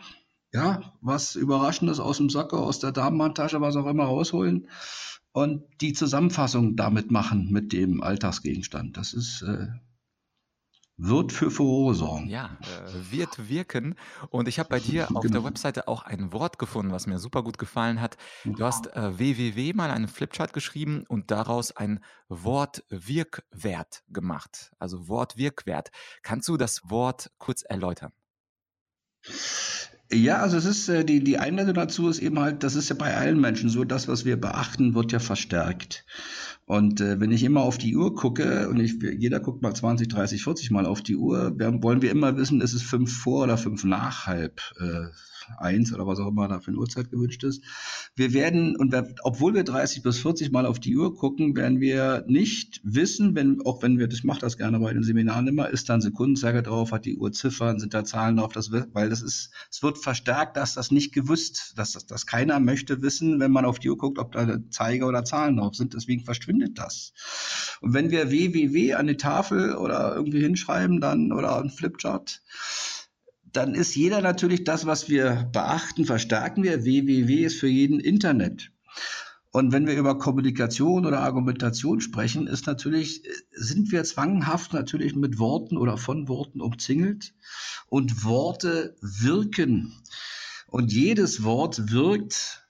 ja, 0.53 0.93
was 1.01 1.35
Überraschendes 1.35 1.99
aus 1.99 2.17
dem 2.17 2.29
Sack, 2.29 2.53
aus 2.53 2.79
der 2.79 2.91
Damenhandtasche, 2.91 3.61
was 3.61 3.75
auch 3.75 3.85
immer 3.85 4.05
rausholen 4.05 4.67
und 5.31 5.63
die 5.81 5.93
Zusammenfassung 5.93 6.75
damit 6.75 7.11
machen 7.11 7.51
mit 7.51 7.71
dem 7.71 8.01
Alltagsgegenstand. 8.01 8.97
Das 8.97 9.13
ist 9.13 9.41
äh, 9.43 9.67
wird 11.01 11.31
für 11.31 11.49
Furore 11.49 11.95
sorgen. 11.95 12.27
Ja, 12.27 12.57
äh, 12.61 13.11
wird 13.11 13.47
wirken. 13.49 13.95
Und 14.31 14.49
ich 14.49 14.59
habe 14.59 14.67
bei 14.67 14.79
dir 14.81 15.03
auf 15.15 15.21
genau. 15.21 15.35
der 15.35 15.43
Webseite 15.45 15.87
auch 15.87 16.03
ein 16.03 16.33
Wort 16.33 16.59
gefunden, 16.59 16.91
was 16.91 17.07
mir 17.07 17.19
super 17.19 17.41
gut 17.41 17.57
gefallen 17.57 18.01
hat. 18.01 18.17
Du 18.43 18.65
hast 18.65 18.87
äh, 18.87 19.17
www 19.17 19.73
mal 19.73 19.91
einen 19.91 20.09
Flipchart 20.09 20.51
geschrieben 20.51 21.05
und 21.07 21.31
daraus 21.31 21.71
ein 21.71 22.03
Wort 22.27 22.83
Wirkwert 22.89 24.03
gemacht. 24.09 24.73
Also 24.77 25.07
Wort 25.07 25.37
Wirkwert. 25.37 25.89
Kannst 26.21 26.49
du 26.49 26.57
das 26.57 26.89
Wort 26.89 27.31
kurz 27.37 27.61
erläutern? 27.61 28.11
Ja, 30.11 30.37
also 30.41 30.57
es 30.57 30.65
ist 30.65 30.89
äh, 30.89 31.05
die, 31.05 31.23
die 31.23 31.37
Einleitung 31.37 31.75
dazu 31.75 32.07
ist 32.09 32.19
eben 32.19 32.39
halt, 32.39 32.63
das 32.63 32.75
ist 32.75 32.89
ja 32.89 32.95
bei 32.95 33.15
allen 33.15 33.39
Menschen 33.39 33.69
so, 33.69 33.83
das, 33.83 34.07
was 34.07 34.25
wir 34.25 34.41
beachten, 34.41 34.95
wird 34.95 35.11
ja 35.11 35.19
verstärkt. 35.19 36.03
Und 36.65 36.99
äh, 36.99 37.19
wenn 37.19 37.31
ich 37.31 37.43
immer 37.43 37.61
auf 37.61 37.77
die 37.77 37.95
Uhr 37.95 38.15
gucke, 38.15 38.69
und 38.69 38.79
ich, 38.79 38.95
jeder 39.01 39.39
guckt 39.39 39.61
mal 39.61 39.73
20, 39.73 40.07
30, 40.07 40.43
40 40.43 40.71
Mal 40.71 40.87
auf 40.87 41.01
die 41.01 41.15
Uhr, 41.15 41.57
wir, 41.59 41.83
wollen 41.83 42.01
wir 42.01 42.09
immer 42.09 42.37
wissen, 42.37 42.61
ist 42.61 42.73
es 42.73 42.81
fünf 42.81 43.15
vor 43.15 43.43
oder 43.43 43.57
fünf 43.57 43.83
nach 43.83 44.25
halb 44.25 44.61
äh, 44.79 45.09
eins 45.57 45.93
oder 45.93 46.05
was 46.07 46.19
auch 46.19 46.27
immer 46.27 46.47
da 46.47 46.59
für 46.59 46.71
eine 46.71 46.77
Uhrzeit 46.77 47.09
gewünscht 47.09 47.43
ist. 47.43 47.63
Wir 48.15 48.33
werden, 48.33 48.75
und 48.75 48.91
wir, 48.91 49.13
obwohl 49.23 49.53
wir 49.53 49.63
30 49.63 50.03
bis 50.03 50.19
40 50.19 50.51
Mal 50.51 50.65
auf 50.65 50.79
die 50.79 50.95
Uhr 50.95 51.15
gucken, 51.15 51.55
werden 51.55 51.79
wir 51.79 52.25
nicht 52.27 52.81
wissen, 52.83 53.35
wenn, 53.35 53.61
auch 53.65 53.81
wenn 53.81 53.97
wir, 53.99 54.07
das 54.07 54.23
macht 54.23 54.43
das 54.43 54.57
gerne 54.57 54.79
bei 54.79 54.93
den 54.93 55.03
Seminaren 55.03 55.47
immer, 55.47 55.69
ist 55.69 55.89
da 55.89 55.95
ein 55.95 56.01
Sekundenzeiger 56.01 56.61
drauf, 56.61 56.91
hat 56.91 57.05
die 57.05 57.17
Uhr 57.17 57.31
Ziffern, 57.31 57.79
sind 57.79 57.93
da 57.93 58.03
Zahlen 58.03 58.37
drauf, 58.37 58.53
das, 58.53 58.71
weil 58.71 59.09
das 59.09 59.21
ist, 59.21 59.51
es 59.71 59.83
wird 59.83 59.97
verstärkt, 59.97 60.57
dass 60.57 60.73
das 60.73 60.91
nicht 60.91 61.13
gewusst, 61.13 61.73
dass, 61.77 61.93
dass, 61.93 62.05
dass 62.05 62.25
keiner 62.25 62.59
möchte 62.59 63.01
wissen, 63.01 63.39
wenn 63.39 63.51
man 63.51 63.65
auf 63.65 63.79
die 63.79 63.89
Uhr 63.89 63.97
guckt, 63.97 64.19
ob 64.19 64.31
da 64.31 64.59
Zeiger 64.69 65.07
oder 65.07 65.23
Zahlen 65.23 65.57
drauf 65.57 65.75
sind, 65.75 65.93
deswegen 65.93 66.23
verschwindet 66.23 66.77
das. 66.77 67.13
Und 67.81 67.93
wenn 67.93 68.11
wir 68.11 68.29
www 68.29 68.93
an 68.93 69.07
die 69.07 69.17
Tafel 69.17 69.75
oder 69.75 70.15
irgendwie 70.15 70.41
hinschreiben, 70.41 71.01
dann, 71.01 71.31
oder 71.31 71.59
ein 71.59 71.69
Flipchart, 71.69 72.41
dann 73.59 73.75
ist 73.75 73.93
jeder 73.93 74.21
natürlich 74.21 74.63
das, 74.63 74.85
was 74.85 75.09
wir 75.09 75.49
beachten, 75.51 76.05
verstärken 76.05 76.63
wir. 76.63 76.85
www 76.85 77.43
ist 77.43 77.59
für 77.59 77.67
jeden 77.67 77.99
Internet. 77.99 78.71
Und 79.51 79.73
wenn 79.73 79.85
wir 79.85 79.97
über 79.97 80.17
Kommunikation 80.17 81.05
oder 81.05 81.19
Argumentation 81.19 81.99
sprechen, 81.99 82.47
ist 82.47 82.67
natürlich, 82.67 83.21
sind 83.51 83.91
wir 83.91 84.05
zwanghaft 84.05 84.71
natürlich 84.71 85.13
mit 85.13 85.39
Worten 85.39 85.75
oder 85.75 85.97
von 85.97 86.29
Worten 86.29 86.61
umzingelt. 86.61 87.33
Und 87.87 88.23
Worte 88.23 88.95
wirken. 89.01 89.91
Und 90.67 90.93
jedes 90.93 91.43
Wort 91.43 91.91
wirkt 91.91 92.65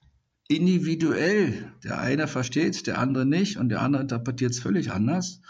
individuell. 0.48 1.72
Der 1.84 2.00
eine 2.00 2.28
versteht, 2.28 2.88
der 2.88 2.98
andere 2.98 3.28
nicht 3.28 3.58
und 3.58 3.70
der 3.70 3.82
andere 3.82 4.02
interpretiert 4.02 4.54
es 4.54 4.60
völlig 4.60 4.92
anders. 4.92 5.42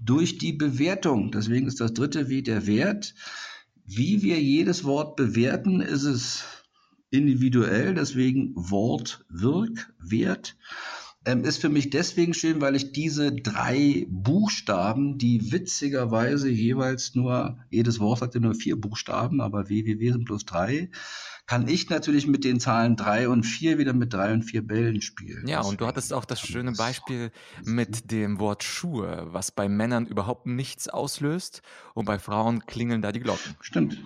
Durch 0.00 0.38
die 0.38 0.54
Bewertung. 0.54 1.30
Deswegen 1.30 1.66
ist 1.66 1.82
das 1.82 1.92
dritte 1.92 2.30
wie 2.30 2.42
der 2.42 2.66
Wert. 2.66 3.14
Wie 3.90 4.22
wir 4.22 4.38
jedes 4.38 4.84
Wort 4.84 5.16
bewerten, 5.16 5.80
ist 5.80 6.04
es 6.04 6.44
individuell, 7.08 7.94
deswegen 7.94 8.52
Wort, 8.54 9.24
Wirk, 9.30 9.94
Wert. 9.98 10.58
Ähm, 11.24 11.42
ist 11.42 11.56
für 11.56 11.70
mich 11.70 11.88
deswegen 11.88 12.34
schön, 12.34 12.60
weil 12.60 12.76
ich 12.76 12.92
diese 12.92 13.32
drei 13.32 14.06
Buchstaben, 14.10 15.16
die 15.16 15.52
witzigerweise 15.52 16.50
jeweils 16.50 17.14
nur, 17.14 17.64
jedes 17.70 17.98
Wort 17.98 18.20
hat 18.20 18.34
ja 18.34 18.40
nur 18.40 18.54
vier 18.54 18.78
Buchstaben, 18.78 19.40
aber 19.40 19.70
www 19.70 20.12
sind 20.12 20.26
plus 20.26 20.44
drei, 20.44 20.90
kann 21.48 21.66
ich 21.66 21.88
natürlich 21.88 22.26
mit 22.26 22.44
den 22.44 22.60
Zahlen 22.60 22.94
drei 22.94 23.26
und 23.28 23.42
vier 23.42 23.78
wieder 23.78 23.94
mit 23.94 24.12
drei 24.12 24.34
und 24.34 24.42
vier 24.42 24.64
Bällen 24.64 25.00
spielen. 25.00 25.48
Ja, 25.48 25.62
und 25.62 25.80
du 25.80 25.86
hattest 25.86 26.12
auch 26.12 26.26
das 26.26 26.40
schöne 26.40 26.72
Beispiel 26.72 27.32
mit 27.64 28.10
dem 28.10 28.38
Wort 28.38 28.62
Schuhe, 28.62 29.28
was 29.30 29.50
bei 29.50 29.66
Männern 29.66 30.06
überhaupt 30.06 30.44
nichts 30.46 30.88
auslöst 30.88 31.62
und 31.94 32.04
bei 32.04 32.18
Frauen 32.18 32.66
klingeln 32.66 33.00
da 33.00 33.12
die 33.12 33.20
Glocken. 33.20 33.56
Stimmt. 33.62 33.98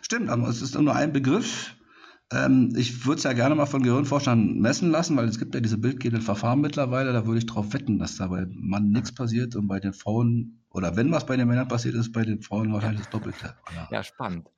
Stimmt, 0.00 0.30
aber 0.30 0.48
es 0.48 0.62
ist 0.62 0.74
nur 0.78 0.96
ein 0.96 1.12
Begriff. 1.12 1.76
Ähm, 2.32 2.72
ich 2.74 3.04
würde 3.04 3.18
es 3.18 3.24
ja 3.24 3.34
gerne 3.34 3.54
mal 3.54 3.66
von 3.66 3.82
Gehirnforschern 3.82 4.60
messen 4.60 4.90
lassen, 4.90 5.14
weil 5.18 5.28
es 5.28 5.38
gibt 5.38 5.54
ja 5.54 5.60
diese 5.60 5.76
bildgebenden 5.76 6.24
Verfahren 6.24 6.62
mittlerweile. 6.62 7.12
Da 7.12 7.26
würde 7.26 7.38
ich 7.38 7.46
darauf 7.46 7.74
wetten, 7.74 7.98
dass 7.98 8.16
da 8.16 8.28
bei 8.28 8.46
Mann 8.48 8.92
nichts 8.92 9.12
passiert 9.12 9.54
und 9.56 9.68
bei 9.68 9.78
den 9.78 9.92
Frauen 9.92 10.61
oder 10.72 10.96
wenn 10.96 11.12
was 11.12 11.26
bei 11.26 11.36
den 11.36 11.48
Männern 11.48 11.68
passiert 11.68 11.94
ist, 11.94 12.12
bei 12.12 12.22
den 12.24 12.40
Frauen 12.40 12.72
wahrscheinlich 12.72 13.02
das 13.02 13.10
Doppelte. 13.10 13.54
Ja, 13.90 14.02
spannend. 14.02 14.48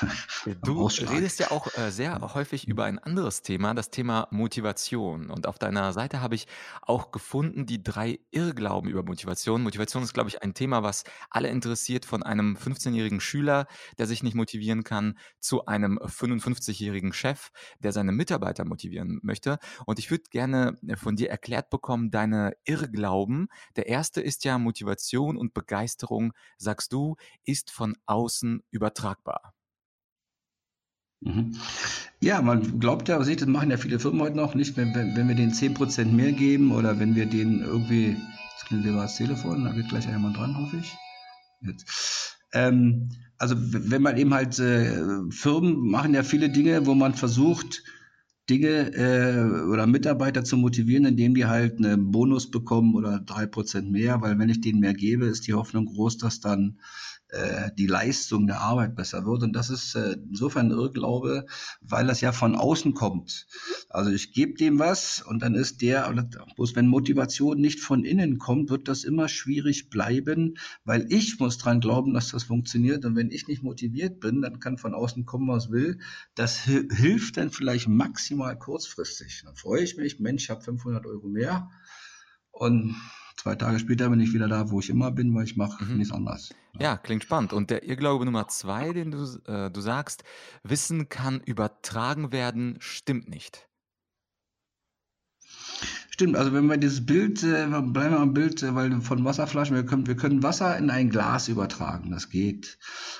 du 0.62 0.86
redest 0.86 1.40
ja 1.40 1.50
auch 1.50 1.66
äh, 1.76 1.90
sehr 1.90 2.20
häufig 2.34 2.68
über 2.68 2.84
ein 2.84 2.98
anderes 2.98 3.42
Thema, 3.42 3.74
das 3.74 3.90
Thema 3.90 4.28
Motivation. 4.30 5.28
Und 5.28 5.46
auf 5.46 5.58
deiner 5.58 5.92
Seite 5.92 6.20
habe 6.20 6.36
ich 6.36 6.46
auch 6.82 7.10
gefunden, 7.10 7.66
die 7.66 7.82
drei 7.82 8.20
Irrglauben 8.30 8.88
über 8.88 9.02
Motivation. 9.02 9.62
Motivation 9.62 10.04
ist, 10.04 10.14
glaube 10.14 10.28
ich, 10.28 10.42
ein 10.42 10.54
Thema, 10.54 10.84
was 10.84 11.02
alle 11.30 11.48
interessiert, 11.48 12.04
von 12.04 12.22
einem 12.22 12.56
15-jährigen 12.56 13.20
Schüler, 13.20 13.66
der 13.98 14.06
sich 14.06 14.22
nicht 14.22 14.34
motivieren 14.34 14.84
kann, 14.84 15.18
zu 15.40 15.66
einem 15.66 15.98
55-jährigen 15.98 17.12
Chef, 17.12 17.50
der 17.80 17.90
seine 17.92 18.12
Mitarbeiter 18.12 18.64
motivieren 18.64 19.18
möchte. 19.22 19.58
Und 19.84 19.98
ich 19.98 20.10
würde 20.10 20.24
gerne 20.30 20.76
von 20.94 21.16
dir 21.16 21.30
erklärt 21.30 21.70
bekommen, 21.70 22.10
deine 22.12 22.52
Irrglauben. 22.64 23.48
Der 23.74 23.88
erste 23.88 24.20
ist 24.20 24.44
ja 24.44 24.58
Motivation 24.58 25.36
und 25.36 25.55
Begeisterung, 25.56 26.32
sagst 26.58 26.92
du, 26.92 27.16
ist 27.44 27.70
von 27.70 27.96
außen 28.06 28.62
übertragbar. 28.70 29.54
Mhm. 31.20 31.56
Ja, 32.20 32.42
man 32.42 32.78
glaubt 32.78 33.08
ja, 33.08 33.18
das 33.18 33.46
machen 33.46 33.70
ja 33.70 33.78
viele 33.78 33.98
Firmen 33.98 34.20
heute 34.20 34.36
noch, 34.36 34.54
nicht, 34.54 34.76
wenn, 34.76 34.94
wenn, 34.94 35.16
wenn 35.16 35.28
wir 35.28 35.34
denen 35.34 35.52
10% 35.52 36.04
mehr 36.06 36.32
geben 36.32 36.72
oder 36.72 37.00
wenn 37.00 37.14
wir 37.14 37.26
denen 37.26 37.62
irgendwie, 37.62 38.16
das 38.54 38.66
klingt 38.66 38.84
über 38.84 39.02
das 39.02 39.16
Telefon, 39.16 39.64
da 39.64 39.72
geht 39.72 39.88
gleich 39.88 40.06
jemand 40.06 40.36
dran, 40.36 40.56
hoffe 40.56 40.76
ich. 40.76 40.94
Jetzt. 41.62 42.36
Ähm, 42.52 43.10
also 43.38 43.54
wenn 43.58 44.02
man 44.02 44.16
eben 44.18 44.34
halt, 44.34 44.58
äh, 44.58 45.02
Firmen 45.30 45.88
machen 45.88 46.14
ja 46.14 46.22
viele 46.22 46.50
Dinge, 46.50 46.86
wo 46.86 46.94
man 46.94 47.14
versucht, 47.14 47.82
Dinge 48.48 48.94
äh, 48.94 49.66
oder 49.68 49.86
Mitarbeiter 49.86 50.44
zu 50.44 50.56
motivieren, 50.56 51.04
indem 51.04 51.34
die 51.34 51.46
halt 51.46 51.78
einen 51.78 52.10
Bonus 52.12 52.50
bekommen 52.50 52.94
oder 52.94 53.20
drei 53.20 53.46
Prozent 53.46 53.90
mehr, 53.90 54.20
weil 54.20 54.38
wenn 54.38 54.48
ich 54.48 54.60
denen 54.60 54.80
mehr 54.80 54.94
gebe, 54.94 55.26
ist 55.26 55.46
die 55.46 55.54
Hoffnung 55.54 55.86
groß, 55.86 56.18
dass 56.18 56.40
dann 56.40 56.78
die 57.76 57.86
Leistung 57.86 58.46
der 58.46 58.60
Arbeit 58.60 58.94
besser 58.94 59.26
wird. 59.26 59.42
Und 59.42 59.52
das 59.52 59.68
ist 59.68 59.94
äh, 59.94 60.16
insofern 60.28 60.66
ein 60.66 60.78
Irrglaube, 60.78 61.46
weil 61.80 62.06
das 62.06 62.20
ja 62.20 62.32
von 62.32 62.54
außen 62.54 62.94
kommt. 62.94 63.46
Also 63.88 64.10
ich 64.10 64.32
gebe 64.32 64.54
dem 64.54 64.78
was 64.78 65.22
und 65.22 65.42
dann 65.42 65.54
ist 65.54 65.82
der, 65.82 66.10
bloß 66.54 66.76
wenn 66.76 66.86
Motivation 66.86 67.60
nicht 67.60 67.80
von 67.80 68.04
innen 68.04 68.38
kommt, 68.38 68.70
wird 68.70 68.88
das 68.88 69.04
immer 69.04 69.28
schwierig 69.28 69.90
bleiben, 69.90 70.56
weil 70.84 71.06
ich 71.10 71.38
muss 71.40 71.58
dran 71.58 71.80
glauben, 71.80 72.14
dass 72.14 72.30
das 72.30 72.44
funktioniert. 72.44 73.04
Und 73.04 73.16
wenn 73.16 73.30
ich 73.30 73.48
nicht 73.48 73.62
motiviert 73.62 74.20
bin, 74.20 74.42
dann 74.42 74.60
kann 74.60 74.78
von 74.78 74.94
außen 74.94 75.26
kommen, 75.26 75.48
was 75.48 75.70
will. 75.70 75.98
Das 76.34 76.60
hilft 76.60 77.36
dann 77.36 77.50
vielleicht 77.50 77.88
maximal 77.88 78.56
kurzfristig. 78.56 79.42
Dann 79.44 79.56
freue 79.56 79.82
ich 79.82 79.96
mich, 79.96 80.20
Mensch, 80.20 80.44
ich 80.44 80.50
habe 80.50 80.62
500 80.62 81.04
Euro 81.06 81.28
mehr. 81.28 81.70
Und 82.50 82.96
Zwei 83.36 83.54
Tage 83.54 83.78
später 83.78 84.08
bin 84.08 84.20
ich 84.20 84.32
wieder 84.32 84.48
da, 84.48 84.70
wo 84.70 84.80
ich 84.80 84.90
immer 84.90 85.10
bin, 85.10 85.34
weil 85.34 85.44
ich 85.44 85.56
mache 85.56 85.84
mhm. 85.84 85.98
nichts 85.98 86.12
anderes. 86.12 86.54
Ja, 86.78 86.96
klingt 86.96 87.22
spannend. 87.22 87.52
Und 87.52 87.70
der 87.70 87.84
Irrglaube 87.84 88.24
Nummer 88.24 88.48
zwei, 88.48 88.92
den 88.92 89.10
du, 89.10 89.24
äh, 89.46 89.70
du 89.70 89.80
sagst, 89.80 90.24
Wissen 90.62 91.08
kann 91.08 91.40
übertragen 91.40 92.32
werden, 92.32 92.76
stimmt 92.80 93.28
nicht. 93.28 93.68
Stimmt, 96.16 96.36
also 96.36 96.54
wenn 96.54 96.64
wir 96.64 96.78
dieses 96.78 97.04
Bild, 97.04 97.42
äh, 97.42 97.66
bleiben 97.66 97.92
wir 97.92 98.20
am 98.20 98.32
Bild, 98.32 98.62
äh, 98.62 98.74
weil 98.74 99.02
von 99.02 99.22
Wasserflaschen, 99.26 99.76
wir 99.76 99.84
können, 99.84 100.06
wir 100.06 100.16
können 100.16 100.42
Wasser 100.42 100.74
in 100.78 100.88
ein 100.88 101.10
Glas 101.10 101.48
übertragen, 101.48 102.10
das 102.10 102.30
geht. 102.30 102.78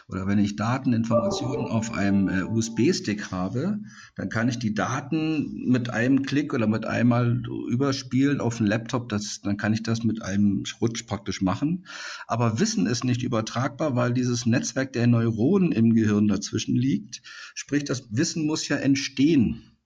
Oder 0.09 0.27
wenn 0.27 0.39
ich 0.39 0.57
Daten, 0.57 0.95
Informationen 0.95 1.67
auf 1.67 1.93
einem 1.93 2.31
äh, 2.31 2.45
USB-Stick 2.45 3.31
habe, 3.31 3.81
dann 4.15 4.31
kann 4.31 4.49
ich 4.49 4.59
die 4.59 4.73
Daten 4.73 5.69
mit 5.69 5.91
einem 5.91 6.23
Klick 6.23 6.55
oder 6.55 6.67
mit 6.67 6.87
einmal 6.87 7.43
überspielen 7.69 8.41
auf 8.41 8.57
den 8.57 8.67
Laptop, 8.67 9.11
das, 9.11 9.43
dann 9.43 9.59
kann 9.59 9.75
ich 9.75 9.83
das 9.83 10.03
mit 10.03 10.23
einem 10.23 10.65
Rutsch 10.81 11.07
praktisch 11.07 11.43
machen. 11.43 11.85
Aber 12.27 12.61
Wissen 12.61 12.87
ist 12.87 13.05
nicht 13.05 13.23
übertragbar, 13.23 13.95
weil 13.95 14.15
dieses 14.15 14.47
Netzwerk 14.47 14.95
der 14.95 15.07
Neuronen 15.07 15.71
im 15.71 15.93
Gehirn 15.93 16.29
dazwischen 16.29 16.75
liegt. 16.75 17.21
Sprich, 17.55 17.85
das 17.85 18.09
Wissen 18.11 18.47
muss 18.47 18.67
ja 18.69 18.77
entstehen. 18.77 19.77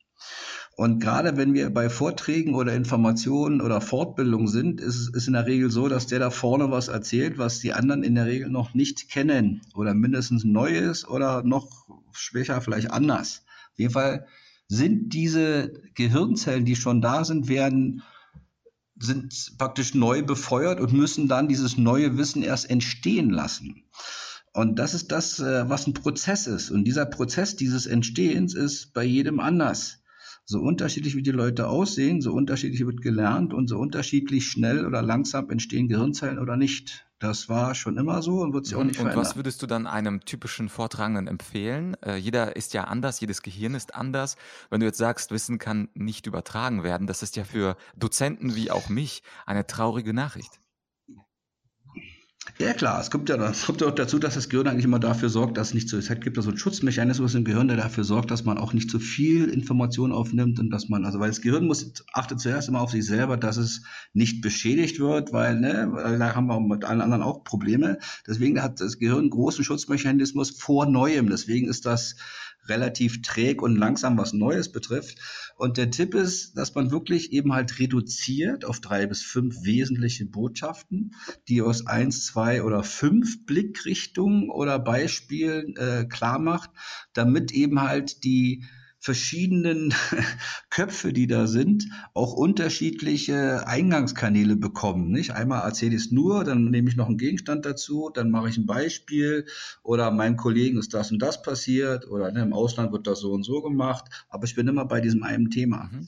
Und 0.80 0.98
gerade 0.98 1.36
wenn 1.36 1.52
wir 1.52 1.68
bei 1.68 1.90
Vorträgen 1.90 2.54
oder 2.54 2.72
Informationen 2.72 3.60
oder 3.60 3.82
Fortbildung 3.82 4.48
sind, 4.48 4.80
ist 4.80 5.14
es 5.14 5.26
in 5.26 5.34
der 5.34 5.44
Regel 5.44 5.70
so, 5.70 5.88
dass 5.88 6.06
der 6.06 6.20
da 6.20 6.30
vorne 6.30 6.70
was 6.70 6.88
erzählt, 6.88 7.36
was 7.36 7.60
die 7.60 7.74
anderen 7.74 8.02
in 8.02 8.14
der 8.14 8.24
Regel 8.24 8.48
noch 8.48 8.72
nicht 8.72 9.10
kennen 9.10 9.60
oder 9.74 9.92
mindestens 9.92 10.42
neu 10.42 10.70
ist 10.70 11.06
oder 11.06 11.42
noch 11.42 11.86
schwächer, 12.12 12.62
vielleicht 12.62 12.92
anders. 12.92 13.44
Auf 13.72 13.78
jeden 13.78 13.92
Fall 13.92 14.26
sind 14.68 15.12
diese 15.12 15.70
Gehirnzellen, 15.96 16.64
die 16.64 16.76
schon 16.76 17.02
da 17.02 17.26
sind, 17.26 17.48
werden 17.48 18.02
sind 18.98 19.58
praktisch 19.58 19.94
neu 19.94 20.22
befeuert 20.22 20.80
und 20.80 20.94
müssen 20.94 21.28
dann 21.28 21.46
dieses 21.46 21.76
neue 21.76 22.16
Wissen 22.16 22.42
erst 22.42 22.70
entstehen 22.70 23.28
lassen. 23.28 23.84
Und 24.54 24.78
das 24.78 24.94
ist 24.94 25.12
das, 25.12 25.40
äh, 25.40 25.68
was 25.68 25.86
ein 25.86 25.92
Prozess 25.92 26.46
ist. 26.46 26.70
Und 26.70 26.84
dieser 26.84 27.04
Prozess 27.04 27.54
dieses 27.54 27.84
Entstehens 27.84 28.54
ist 28.54 28.94
bei 28.94 29.04
jedem 29.04 29.40
anders. 29.40 29.99
So 30.50 30.58
unterschiedlich 30.58 31.14
wie 31.14 31.22
die 31.22 31.30
Leute 31.30 31.68
aussehen, 31.68 32.20
so 32.20 32.32
unterschiedlich 32.32 32.84
wird 32.84 33.02
gelernt 33.02 33.54
und 33.54 33.68
so 33.68 33.78
unterschiedlich 33.78 34.48
schnell 34.48 34.84
oder 34.84 35.00
langsam 35.00 35.48
entstehen 35.48 35.86
Gehirnzellen 35.86 36.40
oder 36.40 36.56
nicht. 36.56 37.06
Das 37.20 37.48
war 37.48 37.76
schon 37.76 37.96
immer 37.96 38.20
so 38.20 38.40
und 38.40 38.52
wird 38.52 38.66
sich 38.66 38.74
auch 38.74 38.82
nicht 38.82 38.98
und 38.98 39.02
verändern. 39.02 39.18
Und 39.18 39.24
was 39.24 39.36
würdest 39.36 39.62
du 39.62 39.68
dann 39.68 39.86
einem 39.86 40.24
typischen 40.24 40.68
Vortragenden 40.68 41.28
empfehlen? 41.28 41.96
Äh, 42.02 42.16
jeder 42.16 42.56
ist 42.56 42.74
ja 42.74 42.82
anders, 42.82 43.20
jedes 43.20 43.42
Gehirn 43.42 43.76
ist 43.76 43.94
anders. 43.94 44.34
Wenn 44.70 44.80
du 44.80 44.86
jetzt 44.86 44.98
sagst, 44.98 45.30
Wissen 45.30 45.58
kann 45.58 45.88
nicht 45.94 46.26
übertragen 46.26 46.82
werden, 46.82 47.06
das 47.06 47.22
ist 47.22 47.36
ja 47.36 47.44
für 47.44 47.76
Dozenten 47.96 48.56
wie 48.56 48.72
auch 48.72 48.88
mich 48.88 49.22
eine 49.46 49.68
traurige 49.68 50.12
Nachricht. 50.12 50.59
Ja 52.58 52.72
klar, 52.72 53.00
es 53.00 53.10
kommt 53.10 53.28
ja 53.28 53.36
es 53.50 53.66
kommt 53.66 53.82
auch 53.82 53.94
dazu, 53.94 54.18
dass 54.18 54.34
das 54.34 54.48
Gehirn 54.48 54.66
eigentlich 54.66 54.84
immer 54.84 54.98
dafür 54.98 55.28
sorgt, 55.28 55.58
dass 55.58 55.68
es 55.68 55.74
nicht 55.74 55.88
so. 55.88 55.98
Es 55.98 56.08
gibt 56.08 56.36
da 56.36 56.42
so 56.42 56.48
einen 56.48 56.58
Schutzmechanismus 56.58 57.34
im 57.34 57.44
Gehirn, 57.44 57.68
der 57.68 57.76
dafür 57.76 58.04
sorgt, 58.04 58.30
dass 58.30 58.44
man 58.44 58.58
auch 58.58 58.72
nicht 58.72 58.90
zu 58.90 58.98
viel 58.98 59.48
Information 59.48 60.12
aufnimmt 60.12 60.58
und 60.58 60.70
dass 60.70 60.88
man, 60.88 61.04
also 61.04 61.20
weil 61.20 61.28
das 61.28 61.42
Gehirn 61.42 61.66
muss, 61.66 61.92
achtet 62.12 62.40
zuerst 62.40 62.68
immer 62.68 62.80
auf 62.80 62.90
sich 62.90 63.04
selber, 63.04 63.36
dass 63.36 63.56
es 63.56 63.82
nicht 64.14 64.40
beschädigt 64.40 65.00
wird, 65.00 65.32
weil, 65.32 65.60
ne, 65.60 65.90
da 66.18 66.34
haben 66.34 66.46
wir 66.46 66.60
mit 66.60 66.84
allen 66.84 67.00
anderen 67.00 67.22
auch 67.22 67.44
Probleme. 67.44 67.98
Deswegen 68.26 68.62
hat 68.62 68.80
das 68.80 68.98
Gehirn 68.98 69.30
großen 69.30 69.64
Schutzmechanismus 69.64 70.50
vor 70.50 70.86
Neuem. 70.86 71.28
Deswegen 71.28 71.68
ist 71.68 71.86
das 71.86 72.16
relativ 72.68 73.22
träg 73.22 73.62
und 73.62 73.76
langsam, 73.76 74.16
was 74.18 74.32
Neues 74.32 74.70
betrifft. 74.70 75.18
Und 75.56 75.76
der 75.76 75.90
Tipp 75.90 76.14
ist, 76.14 76.56
dass 76.56 76.74
man 76.74 76.90
wirklich 76.90 77.32
eben 77.32 77.52
halt 77.52 77.78
reduziert 77.78 78.64
auf 78.64 78.80
drei 78.80 79.06
bis 79.06 79.22
fünf 79.22 79.64
wesentliche 79.64 80.26
Botschaften, 80.26 81.14
die 81.48 81.62
aus 81.62 81.86
eins, 81.86 82.24
zwei 82.24 82.62
oder 82.62 82.82
fünf 82.82 83.44
Blickrichtungen 83.46 84.50
oder 84.50 84.78
Beispielen 84.78 85.76
äh, 85.76 86.06
klar 86.08 86.38
macht, 86.38 86.70
damit 87.12 87.52
eben 87.52 87.80
halt 87.80 88.24
die 88.24 88.64
verschiedenen 89.00 89.94
Köpfe, 90.70 91.12
die 91.12 91.26
da 91.26 91.46
sind, 91.46 91.88
auch 92.14 92.34
unterschiedliche 92.34 93.66
Eingangskanäle 93.66 94.56
bekommen. 94.56 95.10
Nicht? 95.10 95.32
Einmal 95.32 95.62
erzähle 95.62 95.96
ich 95.96 96.04
es 96.04 96.10
nur, 96.12 96.44
dann 96.44 96.66
nehme 96.66 96.88
ich 96.88 96.96
noch 96.96 97.08
einen 97.08 97.18
Gegenstand 97.18 97.64
dazu, 97.64 98.10
dann 98.12 98.30
mache 98.30 98.50
ich 98.50 98.58
ein 98.58 98.66
Beispiel 98.66 99.46
oder 99.82 100.10
meinem 100.10 100.36
Kollegen 100.36 100.78
ist 100.78 100.92
das 100.92 101.10
und 101.10 101.20
das 101.20 101.42
passiert 101.42 102.06
oder 102.08 102.30
ne, 102.30 102.42
im 102.42 102.52
Ausland 102.52 102.92
wird 102.92 103.06
das 103.06 103.20
so 103.20 103.32
und 103.32 103.42
so 103.42 103.62
gemacht, 103.62 104.04
aber 104.28 104.44
ich 104.44 104.54
bin 104.54 104.68
immer 104.68 104.84
bei 104.84 105.00
diesem 105.00 105.22
einen 105.22 105.50
Thema. 105.50 105.88
Mhm 105.90 106.06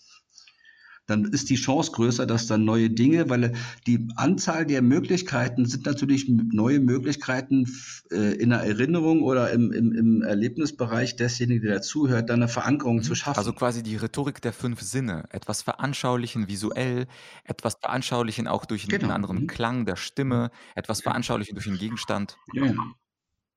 dann 1.07 1.25
ist 1.25 1.51
die 1.51 1.57
Chance 1.57 1.93
größer, 1.93 2.27
dass 2.27 2.47
dann 2.47 2.65
neue 2.65 2.89
Dinge, 2.89 3.29
weil 3.29 3.55
die 3.87 4.09
Anzahl 4.17 4.67
der 4.67 4.83
Möglichkeiten 4.83 5.67
sind 5.67 5.85
natürlich 5.85 6.29
neue 6.29 6.81
Möglichkeiten 6.81 7.67
äh, 8.11 8.35
in 8.35 8.51
der 8.51 8.61
Erinnerung 8.61 9.23
oder 9.23 9.51
im, 9.51 9.73
im, 9.73 9.93
im 9.93 10.23
Erlebnisbereich 10.23 11.17
desjenigen, 11.17 11.63
der 11.65 11.77
dazuhört, 11.77 12.31
dann 12.31 12.41
eine 12.41 12.49
Verankerung 12.49 12.97
mhm. 12.97 13.03
zu 13.03 13.15
schaffen. 13.15 13.39
Also 13.39 13.53
quasi 13.53 13.83
die 13.83 13.97
Rhetorik 13.97 14.41
der 14.43 14.53
fünf 14.53 14.81
Sinne. 14.81 15.25
Etwas 15.31 15.63
veranschaulichen 15.63 16.49
visuell, 16.49 17.07
etwas 17.45 17.77
veranschaulichen 17.81 18.47
auch 18.47 18.65
durch 18.65 18.85
einen 18.85 19.01
genau. 19.01 19.15
anderen 19.15 19.43
mhm. 19.43 19.47
Klang 19.49 19.87
der 19.87 19.97
Stimme, 19.97 20.51
etwas 20.77 21.03
veranschaulichen 21.03 21.55
durch 21.57 21.67
einen 21.67 21.79
Gegenstand. 21.79 22.37
Ja. 22.53 22.73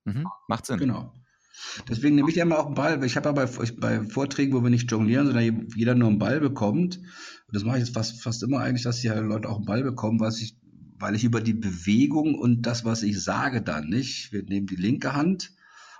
Mhm. 0.06 0.28
Macht 0.48 0.66
Sinn. 0.66 0.80
Genau. 0.80 1.14
Deswegen 1.90 2.16
nehme 2.16 2.30
ich 2.30 2.38
immer 2.38 2.60
auch 2.60 2.68
einen 2.68 2.76
Ball. 2.76 3.04
Ich 3.04 3.16
habe 3.16 3.30
ja 3.30 3.34
bei, 3.34 3.46
bei 3.80 4.04
Vorträgen, 4.06 4.54
wo 4.54 4.64
wir 4.64 4.70
nicht 4.70 4.90
jonglieren, 4.90 5.28
sondern 5.28 5.68
jeder 5.76 5.96
nur 5.96 6.10
einen 6.10 6.20
Ball 6.20 6.40
bekommt. 6.40 6.98
Und 6.98 7.56
das 7.56 7.64
mache 7.64 7.78
ich 7.78 7.86
jetzt 7.86 7.94
fast, 7.94 8.22
fast 8.22 8.44
immer 8.44 8.60
eigentlich, 8.60 8.84
dass 8.84 9.02
die 9.02 9.08
Leute 9.08 9.50
auch 9.50 9.58
einen 9.58 9.66
Ball 9.66 9.84
bekommen, 9.84 10.20
was 10.20 10.42
ich, 10.42 10.58
weil 11.00 11.16
ich 11.16 11.24
über 11.24 11.42
die 11.42 11.54
Bewegung 11.54 12.36
und 12.36 12.66
das, 12.66 12.86
was 12.86 13.04
ich 13.04 13.22
sage, 13.22 13.62
dann 13.62 13.90
nicht. 13.90 14.32
Wir 14.32 14.44
nehmen 14.44 14.68
die 14.68 14.76
linke 14.76 15.14
Hand 15.14 15.52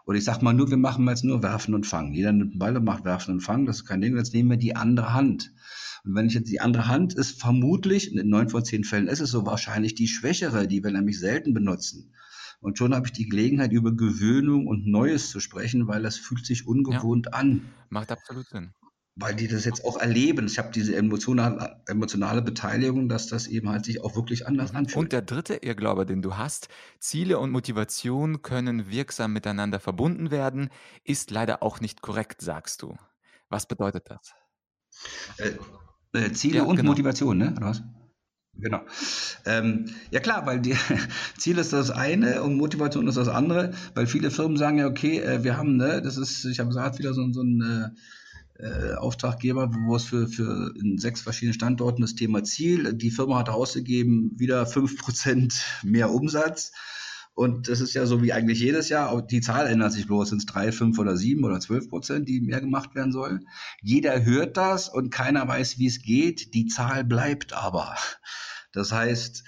oder 0.06 0.18
ich 0.18 0.24
sag 0.24 0.42
mal 0.42 0.54
nur, 0.54 0.70
wir 0.70 0.78
machen 0.78 1.08
jetzt 1.08 1.24
nur 1.24 1.42
werfen 1.42 1.74
und 1.74 1.88
fangen. 1.88 2.14
Jeder 2.14 2.32
nimmt 2.32 2.52
einen 2.52 2.60
Ball 2.60 2.78
und 2.78 2.86
macht 2.86 3.06
werfen 3.06 3.36
und 3.36 3.42
fangen, 3.42 3.66
das 3.66 3.78
ist 3.78 3.86
kein 3.86 4.02
Ding. 4.02 4.16
Jetzt 4.16 4.34
nehmen 4.34 4.52
wir 4.52 4.58
die 4.58 4.76
andere 4.76 5.14
Hand. 5.14 5.52
Und 6.04 6.14
wenn 6.14 6.28
ich 6.28 6.36
jetzt 6.36 6.52
die 6.52 6.62
andere 6.62 6.88
Hand 6.88 7.16
ist 7.16 7.42
vermutlich, 7.42 8.16
in 8.16 8.30
neun 8.30 8.50
von 8.50 8.64
zehn 8.64 8.84
Fällen 8.84 9.08
ist 9.08 9.20
es 9.20 9.32
so 9.32 9.46
wahrscheinlich 9.46 9.96
die 9.96 10.08
schwächere, 10.08 10.68
die 10.68 10.84
wir 10.84 10.92
nämlich 10.92 11.20
selten 11.20 11.54
benutzen. 11.56 12.12
Und 12.66 12.78
schon 12.78 12.94
habe 12.94 13.06
ich 13.06 13.14
die 13.14 13.30
Gelegenheit, 13.30 13.72
über 13.72 13.92
Gewöhnung 13.92 14.68
und 14.68 14.88
Neues 14.88 15.30
zu 15.30 15.40
sprechen, 15.40 15.88
weil 15.88 16.02
das 16.04 16.18
fühlt 16.18 16.46
sich 16.46 16.68
ungewohnt 16.68 17.28
ja. 17.28 17.34
an. 17.34 17.62
Macht 17.90 18.12
absolut 18.12 18.48
Sinn 18.48 18.74
weil 19.16 19.34
die 19.34 19.48
das 19.48 19.64
jetzt 19.64 19.86
auch 19.86 19.98
erleben. 19.98 20.46
Ich 20.48 20.58
habe 20.58 20.72
diese 20.72 20.96
emotionale, 20.96 21.82
emotionale 21.88 22.42
Beteiligung, 22.42 23.08
dass 23.08 23.28
das 23.28 23.48
eben 23.48 23.70
halt 23.70 23.86
sich 23.86 24.04
auch 24.04 24.16
wirklich 24.16 24.46
anders 24.46 24.74
mhm. 24.74 24.80
anfühlt. 24.80 24.98
Und 24.98 25.14
der 25.14 25.22
dritte 25.22 25.56
Irrglaube, 25.56 26.06
den 26.06 26.22
du 26.22 26.36
hast, 26.36 26.68
Ziele 27.00 27.40
und 27.40 27.52
Motivation 27.52 28.42
können 28.42 28.90
wirksam 28.90 29.32
miteinander 29.32 29.80
verbunden 29.80 30.32
werden, 30.32 30.70
ist 31.06 31.32
leider 31.32 31.64
auch 31.64 31.80
nicht 31.80 32.02
korrekt, 32.02 32.42
sagst 32.42 32.82
du. 32.82 32.98
Was 33.48 33.68
bedeutet 33.68 34.10
das? 34.10 34.34
Äh, 35.38 35.54
äh, 36.18 36.32
Ziele 36.34 36.58
ja, 36.58 36.64
und 36.64 36.76
genau. 36.76 36.90
Motivation, 36.90 37.38
ne? 37.38 37.54
Oder 37.56 37.68
was? 37.68 37.84
Genau. 38.58 38.82
Ähm, 39.46 39.86
ja 40.12 40.20
klar, 40.22 40.46
weil 40.46 40.62
die 40.62 40.76
Ziel 41.38 41.58
ist 41.58 41.74
das 41.74 41.92
eine 41.92 42.42
und 42.42 42.56
Motivation 42.56 43.08
ist 43.08 43.18
das 43.18 43.28
andere, 43.28 43.74
weil 43.96 44.08
viele 44.08 44.32
Firmen 44.32 44.58
sagen 44.58 44.78
ja, 44.78 44.88
okay, 44.88 45.20
äh, 45.20 45.44
wir 45.44 45.58
haben, 45.58 45.76
ne, 45.76 46.02
das 46.02 46.18
ist, 46.18 46.46
ich 46.46 46.60
habe 46.60 46.70
gesagt, 46.70 46.98
wieder 47.00 47.14
so, 47.14 47.32
so 47.34 47.42
ein 47.42 47.62
äh, 47.62 48.64
äh, 48.64 48.94
Auftraggeber, 48.96 49.70
wo 49.86 49.96
es 49.98 50.06
für, 50.06 50.28
für 50.30 50.74
in 50.82 50.98
sechs 50.98 51.22
verschiedenen 51.22 51.54
Standorten 51.54 52.02
das 52.02 52.16
Thema 52.16 52.44
Ziel, 52.44 52.94
die 52.94 53.12
Firma 53.12 53.40
hat 53.40 53.50
ausgegeben, 53.50 54.32
wieder 54.38 54.66
fünf 54.66 54.98
Prozent 54.98 55.62
mehr 55.84 56.12
Umsatz. 56.12 56.72
Und 57.36 57.68
das 57.68 57.82
ist 57.82 57.94
ja 57.94 58.06
so 58.06 58.24
wie 58.24 58.32
eigentlich 58.32 58.62
jedes 58.62 58.88
Jahr, 58.88 59.22
die 59.22 59.42
Zahl 59.42 59.68
ändert 59.68 59.92
sich 59.92 60.08
bloß, 60.08 60.30
sind 60.30 60.38
es 60.38 60.46
drei, 60.46 60.72
fünf 60.72 60.98
oder 60.98 61.18
sieben 61.18 61.44
oder 61.44 61.60
zwölf 61.60 61.90
Prozent, 61.90 62.30
die 62.30 62.40
mehr 62.40 62.62
gemacht 62.62 62.96
werden 62.96 63.12
sollen. 63.12 63.48
Jeder 63.82 64.24
hört 64.24 64.56
das 64.56 64.88
und 64.88 65.12
keiner 65.12 65.46
weiß, 65.46 65.78
wie 65.78 65.88
es 65.88 66.02
geht. 66.02 66.54
Die 66.54 66.68
Zahl 66.68 67.04
bleibt 67.04 67.52
aber. 67.52 67.98
Das 68.72 68.94
heißt, 68.94 69.44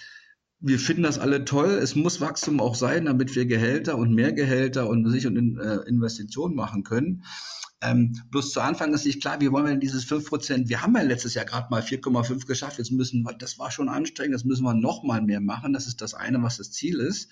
wir 0.60 0.80
finden 0.80 1.04
das 1.04 1.18
alle 1.18 1.46
toll. 1.46 1.70
Es 1.70 1.96
muss 1.96 2.20
Wachstum 2.20 2.60
auch 2.60 2.76
sein, 2.76 3.06
damit 3.06 3.36
wir 3.36 3.46
Gehälter 3.46 3.98
und 3.98 4.14
mehr 4.14 4.34
Gehälter 4.34 4.90
und 4.90 5.10
sich 5.10 5.26
und 5.26 5.58
äh, 5.58 5.78
Investitionen 5.88 6.56
machen 6.56 6.84
können. 6.84 7.24
Ähm, 7.82 8.20
bloß 8.32 8.52
zu 8.52 8.62
Anfang 8.62 8.94
ist 8.94 9.06
nicht 9.06 9.22
klar, 9.22 9.40
wie 9.40 9.52
wollen 9.52 9.66
wir 9.66 9.72
denn 9.72 9.80
dieses 9.80 10.08
5%, 10.08 10.68
wir 10.68 10.82
haben 10.82 10.96
ja 10.96 11.04
letztes 11.04 11.36
Jahr 11.36 11.46
gerade 11.46 11.68
mal 11.70 11.82
4,5 11.82 12.48
geschafft, 12.48 12.80
jetzt 12.80 12.92
müssen 12.92 13.24
wir, 13.24 13.34
das 13.34 13.60
war 13.60 13.70
schon 13.70 13.88
anstrengend, 13.88 14.34
das 14.34 14.46
müssen 14.46 14.64
wir 14.64 14.74
noch 14.74 15.04
mal 15.04 15.22
mehr 15.22 15.42
machen, 15.42 15.74
das 15.74 15.86
ist 15.86 16.02
das 16.02 16.16
eine, 16.16 16.42
was 16.42 16.58
das 16.58 16.72
Ziel 16.72 17.00
ist. 17.00 17.30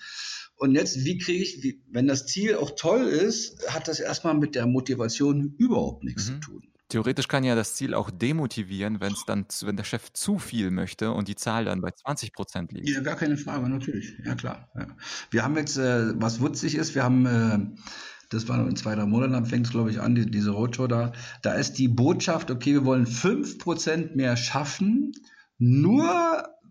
Und 0.57 0.75
jetzt, 0.75 1.03
wie 1.03 1.17
kriege 1.17 1.43
ich, 1.43 1.63
wie, 1.63 1.81
wenn 1.89 2.07
das 2.07 2.27
Ziel 2.27 2.55
auch 2.55 2.71
toll 2.77 3.03
ist, 3.03 3.67
hat 3.73 3.87
das 3.87 3.99
erstmal 3.99 4.35
mit 4.35 4.55
der 4.55 4.67
Motivation 4.67 5.55
überhaupt 5.57 6.03
nichts 6.03 6.29
mhm. 6.29 6.33
zu 6.33 6.39
tun. 6.39 6.63
Theoretisch 6.89 7.27
kann 7.27 7.43
ja 7.43 7.55
das 7.55 7.73
Ziel 7.73 7.95
auch 7.95 8.11
demotivieren, 8.11 9.01
wenn 9.01 9.13
es 9.13 9.25
dann, 9.25 9.47
wenn 9.61 9.75
der 9.75 9.83
Chef 9.83 10.13
zu 10.13 10.37
viel 10.37 10.69
möchte 10.69 11.11
und 11.11 11.27
die 11.27 11.35
Zahl 11.35 11.65
dann 11.65 11.81
bei 11.81 11.89
20 11.89 12.31
Prozent 12.31 12.71
liegt. 12.71 12.87
Ja, 12.87 13.01
gar 13.01 13.15
keine 13.15 13.37
Frage, 13.37 13.67
natürlich. 13.67 14.13
Ja, 14.23 14.35
klar. 14.35 14.69
Ja. 14.75 14.87
Wir 15.31 15.43
haben 15.43 15.57
jetzt, 15.57 15.77
äh, 15.77 16.13
was 16.21 16.39
wutzig 16.41 16.75
ist, 16.75 16.93
wir 16.93 17.03
haben 17.03 17.25
äh, 17.25 17.81
das 18.35 18.47
war 18.47 18.67
in 18.67 18.75
zwei, 18.75 18.95
drei 18.95 19.05
Monaten, 19.05 19.45
fängt 19.45 19.65
es, 19.65 19.71
glaube 19.71 19.89
ich, 19.89 20.01
an, 20.01 20.15
die, 20.15 20.29
diese 20.29 20.51
Roadshow 20.51 20.87
da. 20.87 21.13
Da 21.41 21.53
ist 21.53 21.73
die 21.73 21.87
Botschaft, 21.87 22.51
okay, 22.51 22.73
wir 22.73 22.85
wollen 22.85 23.07
fünf 23.07 23.57
Prozent 23.57 24.15
mehr 24.15 24.37
schaffen, 24.37 25.13
nur, 25.57 26.03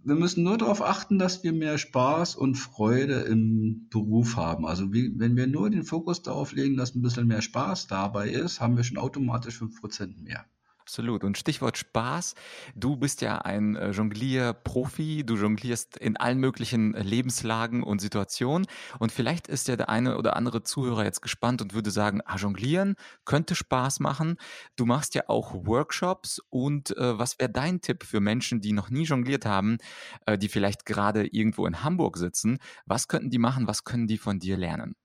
wir 0.04 0.14
müssen 0.14 0.44
nur 0.44 0.58
darauf 0.58 0.82
achten, 0.82 1.18
dass 1.18 1.42
wir 1.42 1.52
mehr 1.52 1.78
Spaß 1.78 2.36
und 2.36 2.56
Freude 2.56 3.20
im 3.20 3.88
Beruf 3.88 4.36
haben. 4.36 4.66
Also 4.66 4.92
wie, 4.92 5.18
wenn 5.18 5.36
wir 5.36 5.46
nur 5.46 5.70
den 5.70 5.84
Fokus 5.84 6.22
darauf 6.22 6.52
legen, 6.52 6.76
dass 6.76 6.94
ein 6.94 7.02
bisschen 7.02 7.26
mehr 7.26 7.42
Spaß 7.42 7.86
dabei 7.86 8.28
ist, 8.28 8.60
haben 8.60 8.76
wir 8.76 8.84
schon 8.84 8.98
automatisch 8.98 9.58
fünf 9.58 9.80
Prozent 9.80 10.22
mehr. 10.22 10.44
Absolut. 10.86 11.24
Und 11.24 11.38
Stichwort 11.38 11.78
Spaß. 11.78 12.34
Du 12.76 12.96
bist 12.96 13.22
ja 13.22 13.38
ein 13.38 13.74
äh, 13.74 13.92
Jonglier-Profi. 13.92 15.24
Du 15.24 15.34
jonglierst 15.34 15.96
in 15.96 16.18
allen 16.18 16.38
möglichen 16.38 16.94
äh, 16.94 17.02
Lebenslagen 17.02 17.82
und 17.82 18.02
Situationen. 18.02 18.66
Und 18.98 19.10
vielleicht 19.10 19.48
ist 19.48 19.66
ja 19.66 19.76
der 19.76 19.88
eine 19.88 20.18
oder 20.18 20.36
andere 20.36 20.62
Zuhörer 20.62 21.04
jetzt 21.04 21.22
gespannt 21.22 21.62
und 21.62 21.72
würde 21.72 21.90
sagen, 21.90 22.20
ah, 22.26 22.36
Jonglieren 22.36 22.96
könnte 23.24 23.54
Spaß 23.54 24.00
machen. 24.00 24.36
Du 24.76 24.84
machst 24.84 25.14
ja 25.14 25.22
auch 25.28 25.54
Workshops. 25.54 26.38
Und 26.50 26.94
äh, 26.98 27.18
was 27.18 27.38
wäre 27.38 27.50
dein 27.50 27.80
Tipp 27.80 28.04
für 28.04 28.20
Menschen, 28.20 28.60
die 28.60 28.72
noch 28.72 28.90
nie 28.90 29.04
jongliert 29.04 29.46
haben, 29.46 29.78
äh, 30.26 30.36
die 30.36 30.48
vielleicht 30.48 30.84
gerade 30.84 31.26
irgendwo 31.26 31.66
in 31.66 31.82
Hamburg 31.82 32.18
sitzen? 32.18 32.58
Was 32.84 33.08
könnten 33.08 33.30
die 33.30 33.38
machen? 33.38 33.66
Was 33.66 33.84
können 33.84 34.06
die 34.06 34.18
von 34.18 34.38
dir 34.38 34.58
lernen? 34.58 34.96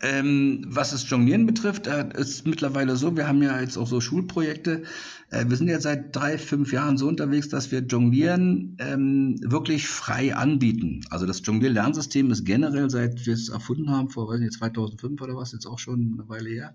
Ähm, 0.00 0.64
was 0.68 0.92
das 0.92 1.08
Jonglieren 1.10 1.46
betrifft, 1.46 1.88
äh, 1.88 2.08
ist 2.16 2.46
mittlerweile 2.46 2.96
so, 2.96 3.16
wir 3.16 3.26
haben 3.26 3.42
ja 3.42 3.60
jetzt 3.60 3.76
auch 3.76 3.88
so 3.88 4.00
Schulprojekte. 4.00 4.84
Äh, 5.30 5.46
wir 5.48 5.56
sind 5.56 5.66
jetzt 5.66 5.82
seit 5.82 6.14
drei, 6.14 6.38
fünf 6.38 6.72
Jahren 6.72 6.96
so 6.96 7.08
unterwegs, 7.08 7.48
dass 7.48 7.72
wir 7.72 7.80
Jonglieren 7.80 8.76
ähm, 8.78 9.36
wirklich 9.42 9.88
frei 9.88 10.36
anbieten. 10.36 11.00
Also 11.10 11.26
das 11.26 11.42
Jonglier-Lernsystem 11.44 12.30
ist 12.30 12.44
generell, 12.44 12.88
seit 12.90 13.26
wir 13.26 13.34
es 13.34 13.48
erfunden 13.48 13.90
haben, 13.90 14.08
vor 14.10 14.28
weiß 14.28 14.38
nicht, 14.38 14.52
2005 14.52 15.20
oder 15.20 15.34
was, 15.34 15.52
jetzt 15.52 15.66
auch 15.66 15.80
schon 15.80 16.16
eine 16.16 16.28
Weile 16.28 16.48
her, 16.48 16.74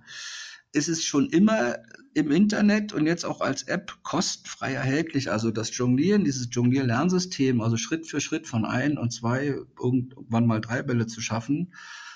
ist 0.74 0.90
es 0.90 1.06
schon 1.06 1.30
immer 1.30 1.78
im 2.14 2.30
Internet 2.30 2.92
und 2.92 3.06
jetzt 3.06 3.26
auch 3.26 3.40
als 3.40 3.64
App 3.64 4.00
kostenfrei 4.04 4.74
erhältlich. 4.74 5.32
Also 5.32 5.50
das 5.50 5.76
Jonglieren, 5.78 6.26
dieses 6.26 6.50
Jonglier-Lernsystem, 6.52 7.62
also 7.62 7.78
Schritt 7.78 8.06
für 8.06 8.20
Schritt 8.20 8.48
von 8.48 8.66
ein 8.66 8.98
und 8.98 9.14
zwei, 9.14 9.56
irgendwann 9.82 10.46
mal 10.46 10.60
drei 10.60 10.82
Bälle 10.82 11.08
zu 11.08 11.22
schaffen, 11.22 11.74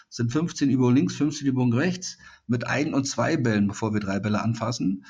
sind 0.10 0.32
15 0.32 0.70
Übungen 0.70 0.96
links, 0.96 1.16
15 1.16 1.48
Übungen 1.48 1.74
rechts 1.74 2.18
mit 2.48 2.68
ein 2.68 2.94
und 2.94 3.06
zwei 3.06 3.38
Bällen, 3.38 3.68
bevor 3.68 3.94
wir 3.94 4.00
drei 4.00 4.20
Bälle 4.20 4.42
anfassen. 4.42 5.06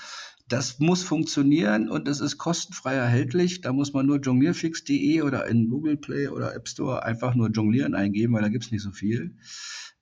Das 0.48 0.80
muss 0.80 1.04
funktionieren 1.04 1.90
und 1.90 2.08
es 2.08 2.22
ist 2.22 2.38
kostenfrei 2.38 2.94
erhältlich. 2.94 3.60
Da 3.62 3.74
muss 3.74 3.92
man 3.92 4.06
nur 4.06 4.20
jonglierfix.de 4.20 5.22
oder 5.22 5.46
in 5.48 5.68
Google 5.70 5.98
Play 5.98 6.30
oder 6.30 6.56
App 6.56 6.70
Store 6.70 7.04
einfach 7.04 7.36
nur 7.36 7.50
jonglieren 7.50 7.96
eingeben, 7.96 8.34
weil 8.34 8.44
da 8.44 8.50
gibt's 8.50 8.72
nicht 8.72 8.82
so 8.82 8.92
viel. 8.92 9.36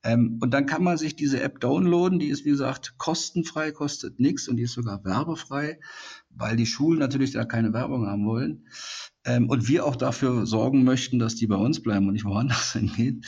Ähm, 0.05 0.37
und 0.39 0.53
dann 0.53 0.67
kann 0.67 0.83
man 0.83 0.97
sich 0.97 1.15
diese 1.15 1.41
App 1.41 1.59
downloaden. 1.59 2.19
Die 2.19 2.27
ist, 2.27 2.45
wie 2.45 2.51
gesagt, 2.51 2.93
kostenfrei, 2.97 3.71
kostet 3.71 4.19
nichts 4.19 4.47
und 4.47 4.57
die 4.57 4.63
ist 4.63 4.73
sogar 4.73 5.03
werbefrei, 5.03 5.79
weil 6.29 6.55
die 6.55 6.67
Schulen 6.67 6.99
natürlich 6.99 7.31
da 7.31 7.43
keine 7.43 7.73
Werbung 7.73 8.05
haben 8.05 8.25
wollen. 8.27 8.67
Ähm, 9.25 9.49
und 9.49 9.67
wir 9.67 9.83
auch 9.83 9.95
dafür 9.95 10.45
sorgen 10.45 10.83
möchten, 10.83 11.17
dass 11.17 11.33
die 11.33 11.47
bei 11.47 11.55
uns 11.55 11.81
bleiben 11.81 12.05
und 12.07 12.13
nicht 12.13 12.25
woanders 12.25 12.73
hingehen. 12.73 13.25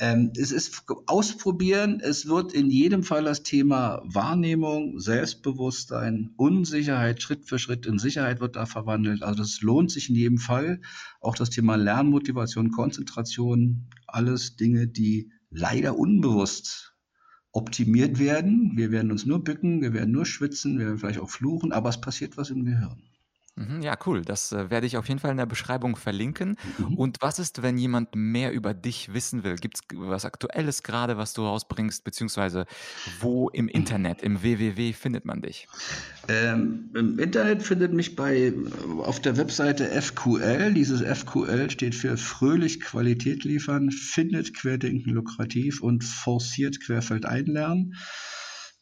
Ähm, 0.00 0.32
es 0.36 0.50
ist 0.50 0.82
ausprobieren. 1.06 2.00
Es 2.02 2.26
wird 2.26 2.52
in 2.52 2.70
jedem 2.70 3.04
Fall 3.04 3.22
das 3.22 3.44
Thema 3.44 4.02
Wahrnehmung, 4.04 4.98
Selbstbewusstsein, 4.98 6.32
Unsicherheit 6.36 7.22
Schritt 7.22 7.46
für 7.46 7.60
Schritt 7.60 7.86
in 7.86 8.00
Sicherheit 8.00 8.40
wird 8.40 8.56
da 8.56 8.66
verwandelt. 8.66 9.22
Also 9.22 9.42
das 9.42 9.60
lohnt 9.60 9.92
sich 9.92 10.08
in 10.08 10.16
jedem 10.16 10.38
Fall. 10.38 10.80
Auch 11.20 11.36
das 11.36 11.50
Thema 11.50 11.76
Lernmotivation, 11.76 12.72
Konzentration, 12.72 13.86
alles 14.08 14.56
Dinge, 14.56 14.88
die 14.88 15.30
leider 15.50 15.98
unbewusst 15.98 16.96
optimiert 17.52 18.18
werden. 18.18 18.72
Wir 18.76 18.90
werden 18.90 19.10
uns 19.10 19.24
nur 19.24 19.42
bücken, 19.42 19.80
wir 19.80 19.92
werden 19.92 20.12
nur 20.12 20.26
schwitzen, 20.26 20.78
wir 20.78 20.86
werden 20.86 20.98
vielleicht 20.98 21.20
auch 21.20 21.30
fluchen, 21.30 21.72
aber 21.72 21.88
es 21.88 22.00
passiert 22.00 22.36
was 22.36 22.50
im 22.50 22.64
Gehirn. 22.64 23.02
Mhm, 23.56 23.80
ja, 23.80 23.96
cool. 24.04 24.22
Das 24.22 24.52
äh, 24.52 24.68
werde 24.70 24.86
ich 24.86 24.98
auf 24.98 25.08
jeden 25.08 25.18
Fall 25.18 25.30
in 25.30 25.38
der 25.38 25.46
Beschreibung 25.46 25.96
verlinken. 25.96 26.58
Mhm. 26.76 26.94
Und 26.94 27.16
was 27.20 27.38
ist, 27.38 27.62
wenn 27.62 27.78
jemand 27.78 28.14
mehr 28.14 28.52
über 28.52 28.74
dich 28.74 29.14
wissen 29.14 29.44
will? 29.44 29.56
Gibt 29.56 29.76
es 29.76 29.82
was 29.94 30.26
Aktuelles 30.26 30.82
gerade, 30.82 31.16
was 31.16 31.32
du 31.32 31.42
rausbringst, 31.42 32.04
beziehungsweise 32.04 32.66
wo 33.20 33.48
im 33.48 33.68
Internet, 33.68 34.20
im 34.20 34.42
www 34.42 34.92
findet 34.92 35.24
man 35.24 35.40
dich? 35.40 35.68
Ähm, 36.28 36.90
Im 36.94 37.18
Internet 37.18 37.62
findet 37.62 37.94
mich 37.94 38.14
bei 38.14 38.52
auf 38.98 39.20
der 39.20 39.38
Webseite 39.38 39.86
FQL. 39.86 40.74
Dieses 40.74 41.00
FQL 41.00 41.70
steht 41.70 41.94
für 41.94 42.18
fröhlich 42.18 42.80
Qualität 42.80 43.44
liefern, 43.44 43.90
findet 43.90 44.52
Querdenken 44.52 45.14
lukrativ 45.14 45.80
und 45.80 46.04
forciert 46.04 46.80
Querfeld 46.80 47.24
einlernen. 47.24 47.94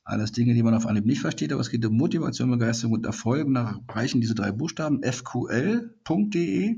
Alles 0.05 0.33
Dinge, 0.33 0.53
die 0.53 0.63
man 0.63 0.75
auf 0.75 0.87
Anhieb 0.87 1.07
nicht 1.07 1.23
versteht, 1.23 1.51
aber 1.53 1.63
es 1.63 1.71
geht 1.71 1.85
um 1.87 1.97
Motivation, 1.97 2.51
Begeisterung 2.51 2.93
und 2.93 3.07
Erfolg. 3.07 3.49
Da 3.55 3.81
reichen 3.89 4.21
diese 4.21 4.35
drei 4.35 4.53
Buchstaben 4.53 5.03
fql.de. 5.03 6.77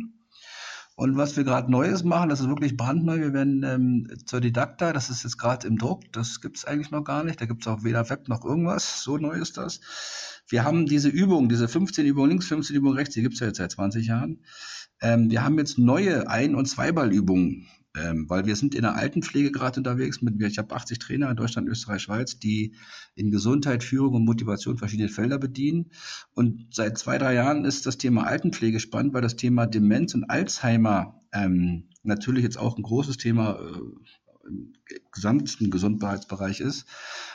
Und 0.98 1.16
was 1.18 1.36
wir 1.36 1.44
gerade 1.44 1.70
Neues 1.70 2.04
machen, 2.04 2.30
das 2.30 2.40
ist 2.40 2.48
wirklich 2.48 2.76
brandneu. 2.76 3.18
Wir 3.18 3.34
werden 3.34 3.62
ähm, 3.64 4.08
zur 4.24 4.40
Didakta, 4.40 4.94
das 4.94 5.10
ist 5.10 5.24
jetzt 5.24 5.36
gerade 5.38 5.66
im 5.66 5.76
Druck, 5.76 6.10
das 6.12 6.40
gibt 6.40 6.56
es 6.56 6.64
eigentlich 6.64 6.90
noch 6.90 7.04
gar 7.04 7.22
nicht. 7.22 7.40
Da 7.40 7.46
gibt 7.46 7.62
es 7.62 7.66
auch 7.66 7.84
weder 7.84 8.08
Web 8.08 8.28
noch 8.28 8.44
irgendwas. 8.44 9.02
So 9.02 9.18
neu 9.18 9.34
ist 9.34 9.58
das. 9.58 9.80
Wir 10.48 10.64
haben 10.64 10.86
diese 10.86 11.08
Übung, 11.08 11.48
diese 11.48 11.68
15 11.68 12.06
Übungen 12.06 12.30
links, 12.30 12.46
15 12.46 12.76
Übungen 12.76 12.96
rechts, 12.96 13.14
die 13.14 13.22
gibt 13.22 13.34
es 13.34 13.40
ja 13.40 13.48
jetzt 13.48 13.58
seit 13.58 13.72
20 13.72 14.06
Jahren. 14.06 14.38
Ähm, 15.00 15.30
wir 15.30 15.44
haben 15.44 15.58
jetzt 15.58 15.78
neue 15.78 16.30
Ein- 16.30 16.54
und 16.54 16.66
Zweiballübungen 16.66 17.66
ähm, 17.96 18.28
weil 18.28 18.46
wir 18.46 18.56
sind 18.56 18.74
in 18.74 18.82
der 18.82 18.94
Altenpflege 18.94 19.50
gerade 19.50 19.80
unterwegs. 19.80 20.22
Mit, 20.22 20.40
ich 20.42 20.58
habe 20.58 20.74
80 20.74 20.98
Trainer 20.98 21.30
in 21.30 21.36
Deutschland, 21.36 21.68
Österreich, 21.68 22.02
Schweiz, 22.02 22.38
die 22.38 22.74
in 23.14 23.30
Gesundheit, 23.30 23.82
Führung 23.82 24.14
und 24.14 24.24
Motivation 24.24 24.78
verschiedene 24.78 25.08
Felder 25.08 25.38
bedienen. 25.38 25.90
Und 26.34 26.74
seit 26.74 26.98
zwei, 26.98 27.18
drei 27.18 27.34
Jahren 27.34 27.64
ist 27.64 27.86
das 27.86 27.98
Thema 27.98 28.26
Altenpflege 28.26 28.80
spannend, 28.80 29.14
weil 29.14 29.22
das 29.22 29.36
Thema 29.36 29.66
Demenz 29.66 30.14
und 30.14 30.24
Alzheimer 30.24 31.20
ähm, 31.32 31.88
natürlich 32.02 32.44
jetzt 32.44 32.58
auch 32.58 32.76
ein 32.76 32.82
großes 32.82 33.16
Thema 33.16 33.58
äh, 33.58 33.80
im 34.48 34.72
gesamten 35.12 35.70
Gesundheitsbereich 35.70 36.60
ist. 36.60 36.86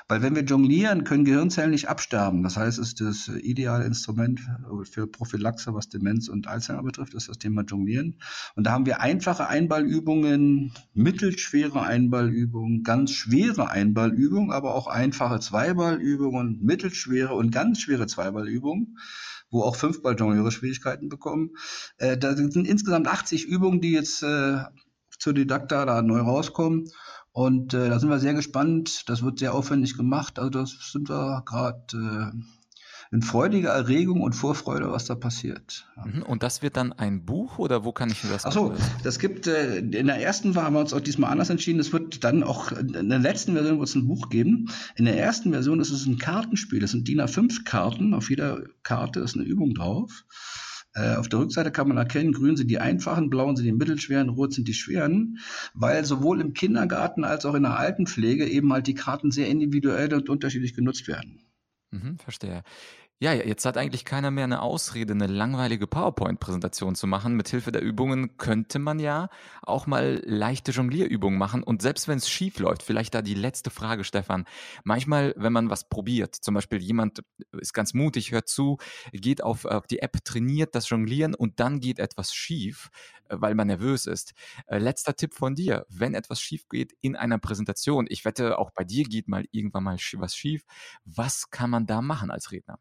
Weil 0.07 0.21
wenn 0.21 0.35
wir 0.35 0.43
jonglieren, 0.43 1.03
können 1.03 1.25
Gehirnzellen 1.25 1.71
nicht 1.71 1.89
absterben. 1.89 2.43
Das 2.43 2.57
heißt, 2.57 2.79
es 2.79 2.89
ist 2.89 3.01
das 3.01 3.27
ideale 3.27 3.85
Instrument 3.85 4.41
für 4.83 5.07
Prophylaxe, 5.07 5.73
was 5.73 5.89
Demenz 5.89 6.27
und 6.27 6.47
Alzheimer 6.47 6.83
betrifft, 6.83 7.13
ist 7.13 7.29
das 7.29 7.37
Thema 7.37 7.63
Jonglieren. 7.63 8.17
Und 8.55 8.65
da 8.65 8.71
haben 8.71 8.85
wir 8.85 9.01
einfache 9.01 9.47
Einballübungen, 9.47 10.73
mittelschwere 10.93 11.81
Einballübungen, 11.81 12.83
ganz 12.83 13.11
schwere 13.11 13.69
Einballübungen, 13.69 14.51
aber 14.51 14.75
auch 14.75 14.87
einfache 14.87 15.39
Zweiballübungen, 15.39 16.59
mittelschwere 16.61 17.33
und 17.33 17.51
ganz 17.51 17.81
schwere 17.81 18.07
Zweiballübungen 18.07 18.97
wo 19.51 19.63
auch 19.63 19.75
Fünfball-Jongleure 19.75 20.51
Schwierigkeiten 20.51 21.09
bekommen. 21.09 21.51
Äh, 21.97 22.17
da 22.17 22.35
sind 22.35 22.55
insgesamt 22.55 23.07
80 23.07 23.45
Übungen, 23.45 23.81
die 23.81 23.91
jetzt 23.91 24.23
äh, 24.23 24.63
zur 25.21 25.33
Didakta 25.33 25.85
da 25.85 26.01
neu 26.01 26.19
rauskommen. 26.19 26.89
Und 27.31 27.73
äh, 27.73 27.89
da 27.89 27.99
sind 27.99 28.09
wir 28.09 28.19
sehr 28.19 28.33
gespannt. 28.33 29.07
Das 29.07 29.23
wird 29.23 29.39
sehr 29.39 29.53
aufwendig 29.53 29.95
gemacht. 29.95 30.39
Also 30.39 30.49
das 30.49 30.91
sind 30.91 31.09
wir 31.09 31.43
gerade 31.45 32.33
äh, 32.33 33.15
in 33.15 33.21
freudiger 33.21 33.69
Erregung 33.69 34.21
und 34.21 34.33
Vorfreude, 34.33 34.91
was 34.91 35.05
da 35.05 35.15
passiert. 35.15 35.87
Mhm. 36.03 36.23
Und 36.23 36.43
das 36.43 36.61
wird 36.61 36.75
dann 36.75 36.91
ein 36.91 37.23
Buch 37.23 37.59
oder 37.59 37.83
wo 37.83 37.91
kann 37.91 38.09
ich 38.09 38.23
mir 38.23 38.31
das 38.31 38.45
Achso, 38.45 38.73
das 39.03 39.19
gibt, 39.19 39.47
äh, 39.47 39.77
in 39.77 40.07
der 40.07 40.21
ersten 40.21 40.55
haben 40.55 40.73
wir 40.73 40.79
uns 40.79 40.93
auch 40.93 41.01
diesmal 41.01 41.31
anders 41.31 41.49
entschieden. 41.49 41.79
Es 41.79 41.93
wird 41.93 42.23
dann 42.23 42.41
auch, 42.43 42.71
in 42.71 43.09
der 43.09 43.19
letzten 43.19 43.53
Version 43.53 43.77
wird 43.77 43.89
es 43.89 43.95
ein 43.95 44.07
Buch 44.07 44.29
geben. 44.29 44.69
In 44.95 45.05
der 45.05 45.19
ersten 45.19 45.51
Version 45.51 45.79
ist 45.79 45.91
es 45.91 46.05
ein 46.05 46.17
Kartenspiel. 46.17 46.79
Das 46.79 46.91
sind 46.91 47.07
DIN 47.07 47.21
A5 47.21 47.63
Karten. 47.63 48.13
Auf 48.13 48.29
jeder 48.29 48.63
Karte 48.83 49.19
ist 49.19 49.35
eine 49.35 49.45
Übung 49.45 49.75
drauf. 49.75 50.25
Äh, 50.93 51.15
auf 51.15 51.29
der 51.29 51.39
Rückseite 51.39 51.71
kann 51.71 51.87
man 51.87 51.97
erkennen, 51.97 52.33
grün 52.33 52.57
sind 52.57 52.69
die 52.69 52.79
einfachen, 52.79 53.29
blau 53.29 53.53
sind 53.55 53.65
die 53.65 53.71
mittelschweren, 53.71 54.29
rot 54.29 54.53
sind 54.53 54.67
die 54.67 54.73
schweren, 54.73 55.39
weil 55.73 56.03
sowohl 56.03 56.41
im 56.41 56.53
Kindergarten 56.53 57.23
als 57.23 57.45
auch 57.45 57.55
in 57.55 57.63
der 57.63 57.77
Altenpflege 57.77 58.47
eben 58.47 58.73
halt 58.73 58.87
die 58.87 58.93
Karten 58.93 59.31
sehr 59.31 59.47
individuell 59.47 60.13
und 60.13 60.29
unterschiedlich 60.29 60.73
genutzt 60.73 61.07
werden. 61.07 61.41
Mhm, 61.91 62.17
verstehe. 62.17 62.63
Ja, 63.23 63.33
jetzt 63.33 63.65
hat 63.65 63.77
eigentlich 63.77 64.03
keiner 64.03 64.31
mehr 64.31 64.45
eine 64.45 64.63
Ausrede, 64.63 65.13
eine 65.13 65.27
langweilige 65.27 65.85
PowerPoint-Präsentation 65.85 66.95
zu 66.95 67.05
machen. 67.05 67.35
Mithilfe 67.35 67.71
der 67.71 67.83
Übungen 67.83 68.35
könnte 68.37 68.79
man 68.79 68.97
ja 68.97 69.29
auch 69.61 69.85
mal 69.85 70.23
leichte 70.25 70.71
Jonglierübungen 70.71 71.37
machen. 71.37 71.61
Und 71.61 71.83
selbst 71.83 72.07
wenn 72.07 72.17
es 72.17 72.27
schief 72.27 72.57
läuft, 72.57 72.81
vielleicht 72.81 73.13
da 73.13 73.21
die 73.21 73.35
letzte 73.35 73.69
Frage, 73.69 74.05
Stefan. 74.05 74.45
Manchmal, 74.83 75.35
wenn 75.37 75.53
man 75.53 75.69
was 75.69 75.87
probiert, 75.87 76.33
zum 76.33 76.55
Beispiel 76.55 76.81
jemand 76.81 77.21
ist 77.51 77.73
ganz 77.73 77.93
mutig, 77.93 78.31
hört 78.31 78.49
zu, 78.49 78.79
geht 79.11 79.43
auf 79.43 79.67
die 79.91 79.99
App, 79.99 80.25
trainiert 80.25 80.73
das 80.73 80.89
Jonglieren 80.89 81.35
und 81.35 81.59
dann 81.59 81.79
geht 81.79 81.99
etwas 81.99 82.33
schief, 82.33 82.89
äh, 83.29 83.35
weil 83.37 83.53
man 83.53 83.67
nervös 83.67 84.07
ist. 84.07 84.33
Äh, 84.65 84.79
letzter 84.79 85.15
Tipp 85.15 85.35
von 85.35 85.53
dir, 85.53 85.85
wenn 85.89 86.15
etwas 86.15 86.41
schief 86.41 86.67
geht 86.69 86.93
in 87.01 87.15
einer 87.15 87.37
Präsentation, 87.37 88.07
ich 88.09 88.25
wette, 88.25 88.57
auch 88.57 88.71
bei 88.71 88.83
dir 88.83 89.03
geht 89.03 89.27
mal 89.27 89.45
irgendwann 89.51 89.83
mal 89.83 89.97
was 90.13 90.35
schief, 90.35 90.63
was 91.05 91.51
kann 91.51 91.69
man 91.69 91.85
da 91.85 92.01
machen 92.01 92.31
als 92.31 92.51
Redner? 92.51 92.79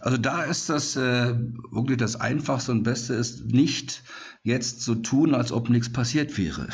Also 0.00 0.18
da 0.18 0.42
ist 0.44 0.68
das 0.68 0.96
äh, 0.96 1.34
wirklich 1.70 1.98
das 1.98 2.16
Einfachste 2.16 2.72
und 2.72 2.82
Beste 2.82 3.14
ist 3.14 3.46
nicht 3.46 4.02
jetzt 4.42 4.82
so 4.82 4.94
tun, 4.94 5.34
als 5.34 5.52
ob 5.52 5.68
nichts 5.68 5.92
passiert 5.92 6.36
wäre. 6.38 6.68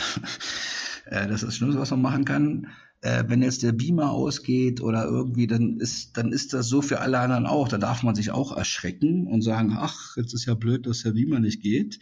äh, 1.06 1.26
das 1.26 1.42
ist 1.42 1.48
das 1.48 1.56
Schlimmste, 1.56 1.80
was 1.80 1.90
man 1.90 2.02
machen 2.02 2.24
kann. 2.24 2.68
Äh, 3.00 3.24
wenn 3.28 3.42
jetzt 3.42 3.62
der 3.62 3.72
Beamer 3.72 4.10
ausgeht 4.10 4.80
oder 4.80 5.04
irgendwie, 5.04 5.46
dann 5.46 5.78
ist, 5.78 6.16
dann 6.16 6.32
ist 6.32 6.52
das 6.52 6.68
so 6.68 6.82
für 6.82 7.00
alle 7.00 7.18
anderen 7.20 7.46
auch. 7.46 7.68
Da 7.68 7.78
darf 7.78 8.02
man 8.02 8.14
sich 8.14 8.30
auch 8.30 8.56
erschrecken 8.56 9.26
und 9.26 9.42
sagen, 9.42 9.76
ach, 9.78 10.16
jetzt 10.16 10.34
ist 10.34 10.46
ja 10.46 10.54
blöd, 10.54 10.86
dass 10.86 11.02
der 11.02 11.12
Beamer 11.12 11.40
nicht 11.40 11.62
geht 11.62 12.00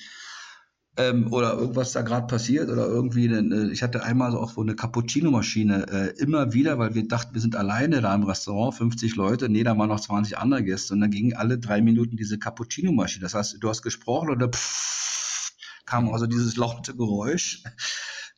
ähm, 0.97 1.33
oder 1.33 1.55
irgendwas 1.55 1.93
da 1.93 2.03
gerade 2.03 2.27
passiert 2.27 2.71
oder 2.71 2.87
irgendwie, 2.87 3.29
eine, 3.29 3.71
ich 3.71 3.83
hatte 3.83 4.03
einmal 4.03 4.33
so 4.33 4.41
auch 4.41 4.51
so 4.51 4.63
eine 4.63 4.75
Cappuccino-Maschine 4.75 5.87
äh, 5.91 6.21
immer 6.21 6.53
wieder, 6.53 6.79
weil 6.79 6.95
wir 6.95 7.07
dachten, 7.07 7.35
wir 7.35 7.41
sind 7.41 7.57
alleine 7.57 8.01
da 8.01 8.15
im 8.15 8.25
Restaurant, 8.25 8.75
50 8.75 9.17
Leute, 9.17 9.49
nee, 9.49 9.63
da 9.63 9.77
waren 9.77 9.89
noch 9.89 10.01
20 10.01 10.39
andere 10.39 10.65
Gäste 10.65 10.95
und 10.95 11.01
dann 11.01 11.11
gingen 11.11 11.35
alle 11.35 11.59
drei 11.59 11.83
Minuten 11.83 12.17
diese 12.17 12.39
Cappuccino-Maschine. 12.39 13.23
Das 13.23 13.35
heißt, 13.35 13.59
du 13.61 13.69
hast 13.69 13.83
gesprochen 13.83 14.31
oder 14.31 14.49
pff, 14.49 15.53
kam 15.85 16.13
also 16.13 16.27
dieses 16.27 16.57
laute 16.57 16.95
Geräusch. 16.95 17.63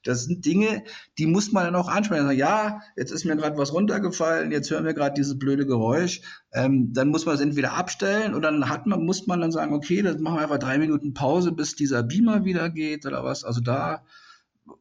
Das 0.05 0.25
sind 0.25 0.45
Dinge, 0.45 0.85
die 1.19 1.27
muss 1.27 1.53
man 1.53 1.65
dann 1.65 1.75
auch 1.75 1.89
ansprechen. 1.89 2.27
Also, 2.27 2.39
ja, 2.39 2.81
jetzt 2.97 3.11
ist 3.11 3.25
mir 3.25 3.37
gerade 3.37 3.59
was 3.59 3.73
runtergefallen, 3.73 4.53
jetzt 4.53 4.71
hören 4.71 4.85
wir 4.85 4.95
gerade 4.95 5.15
dieses 5.15 5.39
blöde 5.39 5.67
Geräusch. 5.67 6.21
Ähm, 6.53 6.93
dann 6.93 7.09
muss 7.09 7.27
man 7.27 7.35
es 7.35 7.41
entweder 7.41 7.75
abstellen 7.75 8.35
oder 8.35 8.51
dann 8.51 8.69
hat 8.69 8.87
man, 8.87 9.05
muss 9.05 9.27
man 9.27 9.41
dann 9.41 9.53
sagen, 9.53 9.75
okay, 9.75 10.03
dann 10.03 10.21
machen 10.23 10.37
wir 10.37 10.43
einfach 10.43 10.59
drei 10.59 10.79
Minuten 10.79 11.15
Pause, 11.15 11.53
bis 11.53 11.75
dieser 11.75 12.03
Beamer 12.03 12.45
wieder 12.45 12.71
geht 12.71 13.07
oder 13.07 13.25
was. 13.25 13.45
Also 13.45 13.61
da 13.61 14.05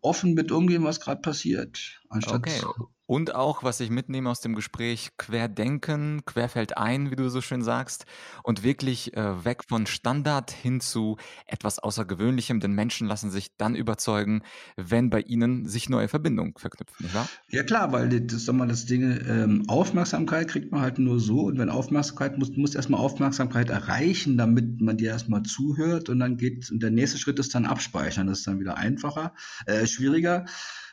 offen 0.02 0.34
mit 0.34 0.52
umgehen, 0.52 0.84
was 0.84 1.00
gerade 1.00 1.22
passiert. 1.22 2.02
Anstatt 2.10 2.48
okay. 2.48 2.62
Und 3.08 3.34
auch, 3.34 3.64
was 3.64 3.80
ich 3.80 3.90
mitnehme 3.90 4.30
aus 4.30 4.42
dem 4.42 4.54
Gespräch, 4.54 5.12
querdenken, 5.18 6.26
querfeld 6.26 6.78
ein, 6.78 7.10
wie 7.10 7.16
du 7.16 7.30
so 7.30 7.40
schön 7.40 7.62
sagst, 7.62 8.06
und 8.44 8.64
wirklich 8.64 9.16
äh, 9.16 9.46
weg 9.46 9.64
von 9.64 9.88
Standard 9.88 10.52
hin 10.52 10.82
zu 10.82 11.18
etwas 11.46 11.80
Außergewöhnlichem, 11.80 12.60
denn 12.60 12.74
Menschen 12.74 13.08
lassen 13.08 13.32
sich 13.32 13.56
dann 13.56 13.76
überzeugen, 13.76 14.44
wenn 14.76 15.10
bei 15.10 15.22
ihnen 15.22 15.66
sich 15.68 15.88
neue 15.88 16.10
Verbindungen 16.10 16.54
verknüpfen, 16.58 17.06
nicht 17.06 17.16
wahr? 17.16 17.30
Ja 17.50 17.64
klar, 17.64 17.94
weil 17.94 18.10
das, 18.10 18.44
sag 18.44 18.56
mal, 18.56 18.68
das 18.68 18.86
Ding, 18.86 19.04
ähm, 19.26 19.64
Aufmerksamkeit 19.70 20.50
kriegt 20.50 20.74
man 20.74 20.82
halt 20.82 21.00
nur 21.00 21.22
so 21.22 21.44
und 21.44 21.58
wenn 21.58 21.70
Aufmerksamkeit 21.70 22.38
muss, 22.38 22.52
muss 22.58 22.76
erstmal 22.76 23.00
Aufmerksamkeit 23.00 23.70
erreichen, 23.70 24.38
damit 24.38 24.82
man 24.82 24.98
dir 24.98 25.12
erstmal 25.12 25.44
zuhört 25.44 26.10
und 26.10 26.20
dann 26.20 26.36
geht, 26.36 26.70
und 26.70 26.84
der 26.84 26.92
nächste 26.92 27.18
Schritt 27.18 27.40
ist 27.40 27.56
dann 27.56 27.66
abspeichern, 27.66 28.28
das 28.28 28.40
ist 28.40 28.48
dann 28.48 28.60
wieder 28.60 28.76
einfacher, 28.78 29.34
äh, 29.66 29.88
schwieriger. 29.88 30.46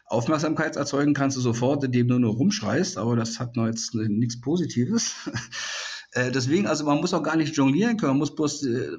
Aufmerksamkeit 0.07 0.77
erzeugen 0.77 1.15
kannst 1.15 1.37
du 1.37 1.41
sofort, 1.41 1.83
indem 1.85 2.09
du 2.09 2.19
nur 2.19 2.35
rumschreist, 2.35 2.99
aber 2.99 3.17
das 3.17 3.41
hat 3.41 3.57
noch 3.57 3.67
jetzt 3.67 3.95
nichts 3.95 4.41
Positives. 4.41 5.15
Äh, 6.17 6.31
deswegen, 6.31 6.69
also 6.69 6.85
man 6.85 7.01
muss 7.01 7.13
auch 7.13 7.25
gar 7.25 7.35
nicht 7.35 7.57
jonglieren 7.57 7.97
können, 7.97 8.13
man 8.13 8.19
muss 8.19 8.37
bloß 8.37 8.63
äh, 8.67 8.97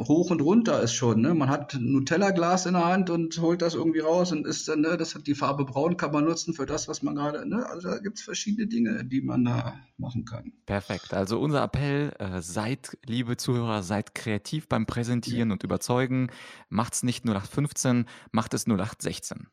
hoch 0.00 0.30
und 0.30 0.40
runter 0.40 0.80
ist 0.82 0.94
schon. 0.94 1.20
Ne? 1.20 1.34
Man 1.34 1.48
hat 1.48 1.74
ein 1.74 1.92
Nutella-Glas 1.92 2.66
in 2.66 2.74
der 2.74 2.84
Hand 2.84 3.10
und 3.10 3.38
holt 3.40 3.62
das 3.62 3.74
irgendwie 3.74 4.00
raus 4.00 4.32
und 4.32 4.46
ist 4.46 4.68
dann, 4.68 4.80
ne, 4.80 4.96
das 4.96 5.14
hat 5.14 5.26
die 5.26 5.34
Farbe 5.34 5.64
braun, 5.64 5.96
kann 5.96 6.12
man 6.12 6.24
nutzen 6.24 6.54
für 6.54 6.66
das, 6.66 6.88
was 6.88 7.02
man 7.02 7.14
gerade, 7.14 7.48
ne? 7.48 7.66
Also 7.66 7.90
da 7.90 7.98
gibt 7.98 8.18
es 8.18 8.24
verschiedene 8.24 8.66
Dinge, 8.66 9.04
die 9.04 9.20
man 9.20 9.44
da 9.44 9.74
machen 9.98 10.24
kann. 10.24 10.52
Perfekt. 10.66 11.12
Also 11.12 11.38
unser 11.40 11.62
Appell, 11.62 12.12
äh, 12.18 12.40
seid, 12.40 12.98
liebe 13.04 13.36
Zuhörer, 13.36 13.82
seid 13.82 14.14
kreativ 14.14 14.68
beim 14.68 14.86
Präsentieren 14.86 15.48
ja. 15.50 15.52
und 15.54 15.64
überzeugen. 15.64 16.30
Macht's 16.68 17.02
nicht 17.02 17.24
0815, 17.24 18.06
macht 18.30 18.54
es 18.54 18.66
0816. 18.66 19.48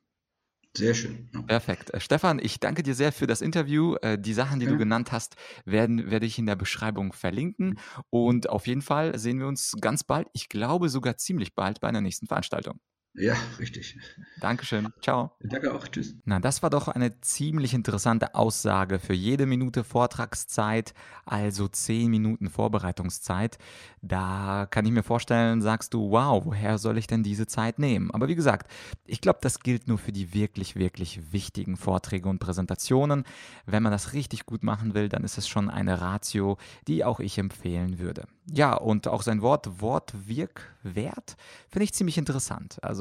Sehr 0.77 0.93
schön. 0.93 1.29
Ja. 1.33 1.41
Perfekt. 1.41 1.93
Äh, 1.93 1.99
Stefan, 1.99 2.39
ich 2.39 2.59
danke 2.59 2.83
dir 2.83 2.93
sehr 2.93 3.11
für 3.11 3.27
das 3.27 3.41
Interview. 3.41 3.95
Äh, 4.01 4.19
die 4.19 4.33
Sachen, 4.33 4.59
die 4.59 4.65
ja. 4.65 4.71
du 4.71 4.77
genannt 4.77 5.11
hast, 5.11 5.35
werden, 5.65 6.11
werde 6.11 6.25
ich 6.25 6.37
in 6.37 6.45
der 6.45 6.55
Beschreibung 6.55 7.11
verlinken. 7.11 7.79
Und 8.09 8.49
auf 8.49 8.67
jeden 8.67 8.81
Fall 8.81 9.17
sehen 9.17 9.39
wir 9.39 9.47
uns 9.47 9.75
ganz 9.81 10.03
bald, 10.03 10.27
ich 10.33 10.47
glaube 10.47 10.89
sogar 10.89 11.17
ziemlich 11.17 11.55
bald 11.55 11.79
bei 11.79 11.87
einer 11.87 12.01
nächsten 12.01 12.27
Veranstaltung. 12.27 12.79
Ja, 13.15 13.33
richtig. 13.57 13.97
Dankeschön. 14.39 14.87
Ciao. 15.01 15.31
Danke 15.41 15.73
auch. 15.73 15.87
Tschüss. 15.87 16.15
Na, 16.25 16.39
das 16.39 16.61
war 16.61 16.69
doch 16.69 16.87
eine 16.87 17.19
ziemlich 17.21 17.73
interessante 17.73 18.35
Aussage 18.35 18.99
für 18.99 19.13
jede 19.13 19.45
Minute 19.45 19.83
Vortragszeit, 19.83 20.93
also 21.25 21.67
zehn 21.67 22.11
Minuten 22.11 22.49
Vorbereitungszeit. 22.49 23.57
Da 24.01 24.67
kann 24.69 24.85
ich 24.85 24.91
mir 24.91 25.03
vorstellen, 25.03 25.61
sagst 25.61 25.93
du, 25.93 26.11
wow, 26.11 26.45
woher 26.45 26.77
soll 26.77 26.97
ich 26.97 27.07
denn 27.07 27.23
diese 27.23 27.47
Zeit 27.47 27.79
nehmen? 27.79 28.11
Aber 28.11 28.27
wie 28.27 28.35
gesagt, 28.35 28.71
ich 29.05 29.21
glaube, 29.21 29.39
das 29.41 29.59
gilt 29.59 29.87
nur 29.87 29.97
für 29.97 30.11
die 30.11 30.33
wirklich, 30.33 30.75
wirklich 30.75 31.33
wichtigen 31.33 31.77
Vorträge 31.77 32.29
und 32.29 32.39
Präsentationen. 32.39 33.23
Wenn 33.65 33.83
man 33.83 33.91
das 33.91 34.13
richtig 34.13 34.45
gut 34.45 34.63
machen 34.63 34.93
will, 34.93 35.09
dann 35.09 35.23
ist 35.23 35.37
es 35.37 35.47
schon 35.47 35.69
eine 35.69 35.99
Ratio, 35.99 36.57
die 36.87 37.03
auch 37.03 37.19
ich 37.19 37.37
empfehlen 37.37 37.99
würde. 37.99 38.27
Ja, 38.51 38.73
und 38.73 39.07
auch 39.07 39.21
sein 39.21 39.41
Wort, 39.41 39.81
Wort, 39.81 40.13
Wirk, 40.27 40.75
Wert, 40.81 41.35
finde 41.69 41.83
ich 41.83 41.93
ziemlich 41.93 42.17
interessant. 42.17 42.79
Also, 42.81 42.98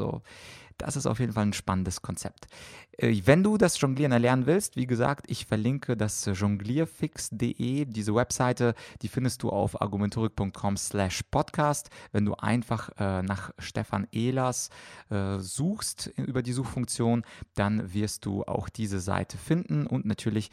das 0.79 0.97
ist 0.97 1.07
auf 1.07 1.19
jeden 1.19 1.33
Fall 1.33 1.47
ein 1.47 1.53
spannendes 1.53 2.03
Konzept. 2.03 2.47
Äh, 2.97 3.21
wenn 3.25 3.43
du 3.43 3.59
das 3.59 3.81
Jonglieren 3.81 4.13
erlernen 4.13 4.47
willst, 4.47 4.77
wie 4.77 4.87
gesagt, 4.87 5.27
ich 5.29 5.45
verlinke 5.45 5.97
das 5.97 6.25
jonglierfix.de, 6.33 7.85
diese 7.85 8.15
Webseite, 8.15 8.75
die 9.03 9.09
findest 9.09 9.43
du 9.43 9.51
auf 9.51 9.81
argumentorik.com 9.83 10.77
slash 10.77 11.23
podcast. 11.31 11.91
Wenn 12.13 12.25
du 12.25 12.35
einfach 12.35 12.91
äh, 12.99 13.23
nach 13.23 13.51
Stefan 13.59 14.07
Ehlers 14.13 14.71
äh, 15.11 15.39
suchst 15.39 16.13
über 16.17 16.43
die 16.43 16.53
Suchfunktion, 16.53 17.25
dann 17.55 17.93
wirst 17.93 18.25
du 18.25 18.45
auch 18.45 18.69
diese 18.69 19.01
Seite 19.01 19.37
finden 19.37 19.87
und 19.87 20.07
natürlich 20.07 20.51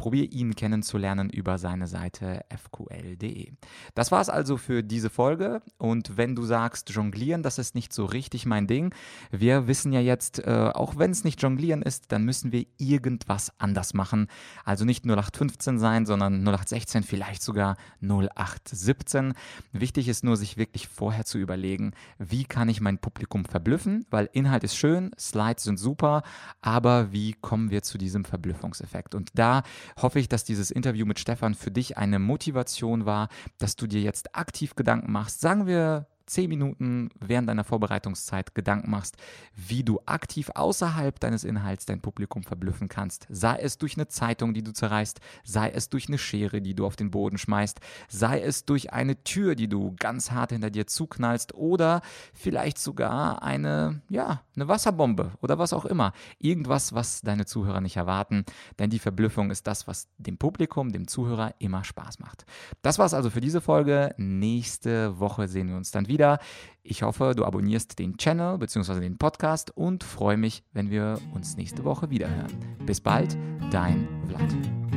probier 0.00 0.32
ihn 0.32 0.56
kennenzulernen 0.56 1.28
über 1.28 1.58
seine 1.58 1.86
Seite 1.86 2.40
fql.de. 2.48 3.52
Das 3.94 4.10
war 4.10 4.22
es 4.22 4.30
also 4.30 4.56
für 4.56 4.82
diese 4.82 5.10
Folge 5.10 5.60
und 5.76 6.16
wenn 6.16 6.34
du 6.34 6.42
sagst, 6.42 6.88
jonglieren, 6.88 7.42
das 7.42 7.58
ist 7.58 7.74
nicht 7.74 7.92
so 7.92 8.06
richtig 8.06 8.46
mein 8.46 8.66
Ding, 8.66 8.94
wir 9.30 9.68
wissen 9.68 9.92
ja 9.92 10.00
jetzt, 10.00 10.38
äh, 10.38 10.70
auch 10.72 10.96
wenn 10.96 11.10
es 11.10 11.22
nicht 11.22 11.42
jonglieren 11.42 11.82
ist, 11.82 12.12
dann 12.12 12.24
müssen 12.24 12.50
wir 12.50 12.64
irgendwas 12.78 13.52
anders 13.58 13.92
machen. 13.92 14.28
Also 14.64 14.86
nicht 14.86 15.04
0815 15.04 15.78
sein, 15.78 16.06
sondern 16.06 16.44
0816, 16.44 17.02
vielleicht 17.02 17.42
sogar 17.42 17.76
0817. 18.00 19.34
Wichtig 19.72 20.08
ist 20.08 20.24
nur, 20.24 20.38
sich 20.38 20.56
wirklich 20.56 20.88
vorher 20.88 21.26
zu 21.26 21.36
überlegen, 21.36 21.92
wie 22.18 22.44
kann 22.44 22.70
ich 22.70 22.80
mein 22.80 22.96
Publikum 22.96 23.44
verblüffen, 23.44 24.06
weil 24.08 24.30
Inhalt 24.32 24.64
ist 24.64 24.76
schön, 24.76 25.10
Slides 25.18 25.64
sind 25.64 25.78
super, 25.78 26.22
aber 26.62 27.12
wie 27.12 27.34
kommen 27.34 27.70
wir 27.70 27.82
zu 27.82 27.98
diesem 27.98 28.24
Verblüffungseffekt? 28.24 29.14
Und 29.14 29.28
da 29.34 29.62
hoffe 30.00 30.18
ich, 30.18 30.28
dass 30.28 30.44
dieses 30.44 30.70
Interview 30.70 31.06
mit 31.06 31.18
Stefan 31.18 31.54
für 31.54 31.70
dich 31.70 31.96
eine 31.96 32.18
Motivation 32.18 33.06
war, 33.06 33.28
dass 33.58 33.76
du 33.76 33.86
dir 33.86 34.00
jetzt 34.00 34.34
aktiv 34.34 34.74
Gedanken 34.74 35.12
machst. 35.12 35.40
Sagen 35.40 35.66
wir 35.66 36.06
zehn 36.30 36.48
Minuten 36.48 37.10
während 37.18 37.48
deiner 37.48 37.64
Vorbereitungszeit 37.64 38.54
Gedanken 38.54 38.90
machst, 38.90 39.16
wie 39.54 39.82
du 39.82 40.00
aktiv 40.06 40.50
außerhalb 40.54 41.18
deines 41.18 41.44
Inhalts 41.44 41.86
dein 41.86 42.00
Publikum 42.00 42.44
verblüffen 42.44 42.88
kannst. 42.88 43.26
Sei 43.28 43.58
es 43.58 43.78
durch 43.78 43.96
eine 43.96 44.06
Zeitung, 44.06 44.54
die 44.54 44.62
du 44.62 44.72
zerreißt, 44.72 45.20
sei 45.44 45.70
es 45.70 45.88
durch 45.88 46.08
eine 46.08 46.18
Schere, 46.18 46.62
die 46.62 46.74
du 46.74 46.86
auf 46.86 46.96
den 46.96 47.10
Boden 47.10 47.36
schmeißt, 47.36 47.80
sei 48.08 48.40
es 48.40 48.64
durch 48.64 48.92
eine 48.92 49.22
Tür, 49.24 49.56
die 49.56 49.68
du 49.68 49.94
ganz 49.98 50.30
hart 50.30 50.52
hinter 50.52 50.70
dir 50.70 50.86
zuknallst 50.86 51.54
oder 51.54 52.00
vielleicht 52.32 52.78
sogar 52.78 53.42
eine, 53.42 54.02
ja, 54.08 54.42
eine 54.54 54.68
Wasserbombe 54.68 55.32
oder 55.40 55.58
was 55.58 55.72
auch 55.72 55.84
immer. 55.84 56.12
Irgendwas, 56.38 56.94
was 56.94 57.22
deine 57.22 57.44
Zuhörer 57.44 57.80
nicht 57.80 57.96
erwarten, 57.96 58.44
denn 58.78 58.90
die 58.90 59.00
Verblüffung 59.00 59.50
ist 59.50 59.66
das, 59.66 59.88
was 59.88 60.08
dem 60.18 60.38
Publikum, 60.38 60.92
dem 60.92 61.08
Zuhörer 61.08 61.54
immer 61.58 61.82
Spaß 61.82 62.20
macht. 62.20 62.44
Das 62.82 62.98
war's 62.98 63.14
also 63.14 63.30
für 63.30 63.40
diese 63.40 63.60
Folge. 63.60 64.14
Nächste 64.16 65.18
Woche 65.18 65.48
sehen 65.48 65.68
wir 65.68 65.76
uns 65.76 65.90
dann 65.90 66.06
wieder 66.06 66.19
wieder. 66.20 66.38
Ich 66.82 67.02
hoffe, 67.02 67.32
du 67.34 67.44
abonnierst 67.44 67.98
den 67.98 68.16
Channel 68.18 68.58
bzw. 68.58 69.00
den 69.00 69.16
Podcast 69.16 69.74
und 69.74 70.04
freue 70.04 70.36
mich, 70.36 70.62
wenn 70.72 70.90
wir 70.90 71.18
uns 71.34 71.56
nächste 71.56 71.84
Woche 71.84 72.10
wieder 72.10 72.28
hören. 72.28 72.58
Bis 72.84 73.00
bald, 73.00 73.36
dein 73.70 74.06
Vlad. 74.28 74.89